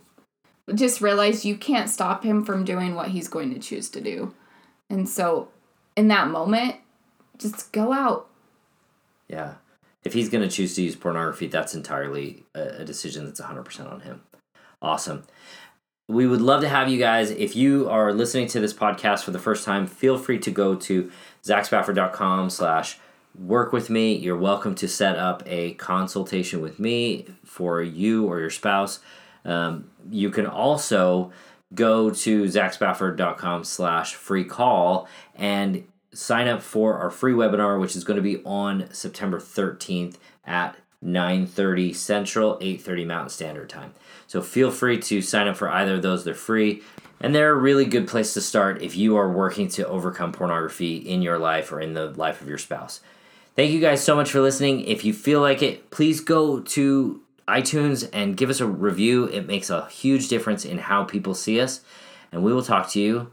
Just 0.75 1.01
realize 1.01 1.45
you 1.45 1.57
can't 1.57 1.89
stop 1.89 2.25
him 2.25 2.45
from 2.45 2.65
doing 2.65 2.95
what 2.95 3.09
he's 3.09 3.29
going 3.29 3.53
to 3.55 3.61
choose 3.61 3.89
to 3.91 4.01
do. 4.01 4.35
And 4.91 5.09
so 5.09 5.49
in 5.99 6.09
that 6.09 6.29
moment 6.29 6.77
just 7.37 7.73
go 7.73 7.93
out 7.93 8.29
yeah 9.29 9.55
if 10.05 10.15
he's 10.15 10.31
going 10.31 10.49
to 10.49 10.55
choose 10.55 10.75
to 10.77 10.83
use 10.83 10.97
pornography, 10.97 11.49
that's 11.49 11.75
entirely 11.75 12.45
a, 12.55 12.81
a 12.81 12.85
decision 12.85 13.27
that's 13.27 13.41
100% 13.41 13.93
on 13.93 14.01
him. 14.01 14.23
Awesome. 14.81 15.25
We 16.09 16.27
would 16.27 16.41
love 16.41 16.63
to 16.63 16.69
have 16.69 16.89
you 16.89 16.99
guys. 16.99 17.31
If 17.31 17.55
you 17.55 17.91
are 17.91 18.13
listening 18.13 18.47
to 18.49 18.61
this 18.61 18.73
podcast 18.73 19.25
for 19.25 19.33
the 19.33 19.39
first 19.39 19.65
time, 19.65 19.87
feel 19.87 20.17
free 20.17 20.39
to 20.39 20.51
go 20.51 20.75
to 20.77 21.11
zachspafford.com 21.45 22.49
slash 22.49 22.99
work 23.39 23.73
with 23.73 23.91
me. 23.91 24.15
You're 24.15 24.39
welcome 24.39 24.75
to 24.77 24.89
set 24.89 25.19
up 25.19 25.43
a 25.45 25.75
consultation 25.75 26.63
with 26.63 26.79
me 26.79 27.27
for 27.45 27.83
you 27.83 28.25
or 28.25 28.41
your 28.41 28.51
spouse. 28.51 29.01
Um, 29.45 29.91
you 30.11 30.31
can 30.31 30.47
also 30.47 31.33
go 31.75 32.11
to 32.11 32.45
zachspafford.com 32.45 33.65
slash 33.65 34.15
free 34.15 34.45
call 34.45 35.09
and 35.35 35.87
sign 36.13 36.49
up 36.49 36.63
for 36.63 36.99
our 36.99 37.11
free 37.11 37.33
webinar, 37.33 37.81
which 37.81 37.95
is 37.95 38.05
going 38.05 38.17
to 38.17 38.23
be 38.23 38.43
on 38.45 38.89
September 38.93 39.39
13th 39.39 40.17
at 40.47 40.77
9:30 41.05 41.95
Central, 41.95 42.59
8:30 42.59 43.07
Mountain 43.07 43.29
Standard 43.29 43.69
Time. 43.69 43.93
So 44.27 44.43
feel 44.43 44.71
free 44.71 44.99
to 44.99 45.23
sign 45.23 45.47
up 45.47 45.57
for 45.57 45.71
either 45.71 45.95
of 45.95 46.03
those. 46.03 46.25
They're 46.25 46.35
free. 46.35 46.83
And 47.21 47.35
they're 47.35 47.51
a 47.51 47.55
really 47.55 47.85
good 47.85 48.07
place 48.07 48.35
to 48.35 48.41
start 48.41 48.83
if 48.83 48.97
you 48.97 49.17
are 49.17 49.31
working 49.31 49.69
to 49.71 49.87
overcome 49.87 50.33
pornography 50.33 50.97
in 50.97 51.21
your 51.21 51.39
life 51.39 51.73
or 51.73 51.81
in 51.81 51.95
the 51.95 52.11
life 52.11 52.41
of 52.41 52.49
your 52.49 52.59
spouse. 52.59 53.01
Thank 53.57 53.73
you 53.73 53.81
guys 53.81 54.05
so 54.05 54.15
much 54.15 54.31
for 54.31 54.41
listening. 54.41 54.83
If 54.83 55.05
you 55.05 55.13
feel 55.13 55.41
like 55.41 55.63
it, 55.63 55.91
please 55.91 56.21
go 56.21 56.61
to 56.61 57.21
iTunes 57.49 58.09
and 58.13 58.37
give 58.37 58.51
us 58.51 58.61
a 58.61 58.67
review. 58.67 59.25
It 59.25 59.47
makes 59.47 59.71
a 59.71 59.87
huge 59.89 60.29
difference 60.29 60.65
in 60.65 60.79
how 60.79 61.05
people 61.05 61.35
see 61.35 61.61
us. 61.61 61.81
And 62.31 62.43
we 62.43 62.53
will 62.53 62.63
talk 62.63 62.91
to 62.91 63.01
you 63.01 63.31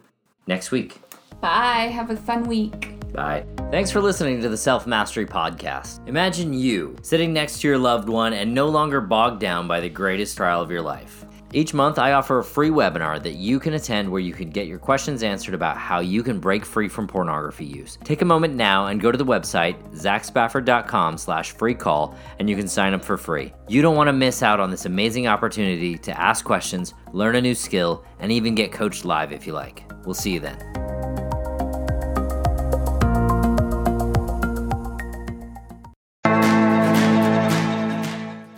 next 0.48 0.72
week. 0.72 1.00
Bye. 1.42 1.92
Have 1.94 2.10
a 2.10 2.16
fun 2.16 2.44
week. 2.44 2.96
Bye. 3.12 3.46
Thanks 3.72 3.92
for 3.92 4.02
listening 4.02 4.42
to 4.42 4.50
the 4.50 4.58
Self 4.58 4.88
Mastery 4.88 5.26
Podcast. 5.26 6.06
Imagine 6.08 6.54
you 6.54 6.96
sitting 7.02 7.34
next 7.34 7.60
to 7.62 7.68
your 7.68 7.78
loved 7.78 8.10
one 8.10 8.34
and 8.34 8.54
no 8.54 8.68
longer 8.68 9.02
bogged 9.02 9.42
down 9.42 9.68
by 9.68 9.80
the 9.80 9.90
greatest 9.90 10.38
trial 10.38 10.62
of 10.62 10.72
your 10.72 10.82
life. 10.82 11.25
Each 11.56 11.74
month, 11.74 11.98
I 12.00 12.12
offer 12.12 12.40
a 12.40 12.44
free 12.44 12.70
webinar 12.70 13.24
that 13.24 13.36
you 13.36 13.62
can 13.62 13.76
attend 13.76 14.10
where 14.10 14.20
you 14.20 14.34
can 14.34 14.50
get 14.50 14.68
your 14.68 14.78
questions 14.78 15.24
answered 15.24 15.54
about 15.54 15.78
how 15.78 16.02
you 16.02 16.22
can 16.22 16.38
break 16.38 16.66
free 16.66 16.90
from 16.90 17.08
pornography 17.08 17.64
use. 17.64 17.98
Take 18.04 18.22
a 18.22 18.26
moment 18.26 18.56
now 18.56 18.88
and 18.88 19.00
go 19.00 19.10
to 19.10 19.18
the 19.18 19.24
website, 19.24 19.82
zachspafford.com 19.94 21.18
slash 21.18 21.54
free 21.54 21.74
call, 21.74 22.14
and 22.40 22.50
you 22.50 22.58
can 22.58 22.68
sign 22.68 22.94
up 22.94 23.06
for 23.06 23.16
free. 23.16 23.54
You 23.70 23.82
don't 23.82 23.96
want 23.96 24.10
to 24.10 24.12
miss 24.12 24.44
out 24.44 24.60
on 24.60 24.70
this 24.70 24.86
amazing 24.86 25.28
opportunity 25.28 25.98
to 26.00 26.20
ask 26.20 26.44
questions, 26.44 26.94
learn 27.14 27.38
a 27.38 27.42
new 27.42 27.56
skill, 27.56 28.04
and 28.20 28.34
even 28.34 28.54
get 28.54 28.74
coached 28.74 29.06
live 29.06 29.32
if 29.32 29.48
you 29.48 29.54
like. 29.54 29.90
We'll 30.04 30.14
see 30.14 30.34
you 30.34 30.42
then. 30.42 30.60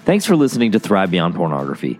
Thanks 0.04 0.26
for 0.26 0.36
listening 0.36 0.72
to 0.72 0.80
Thrive 0.80 1.12
Beyond 1.12 1.36
Pornography. 1.36 2.00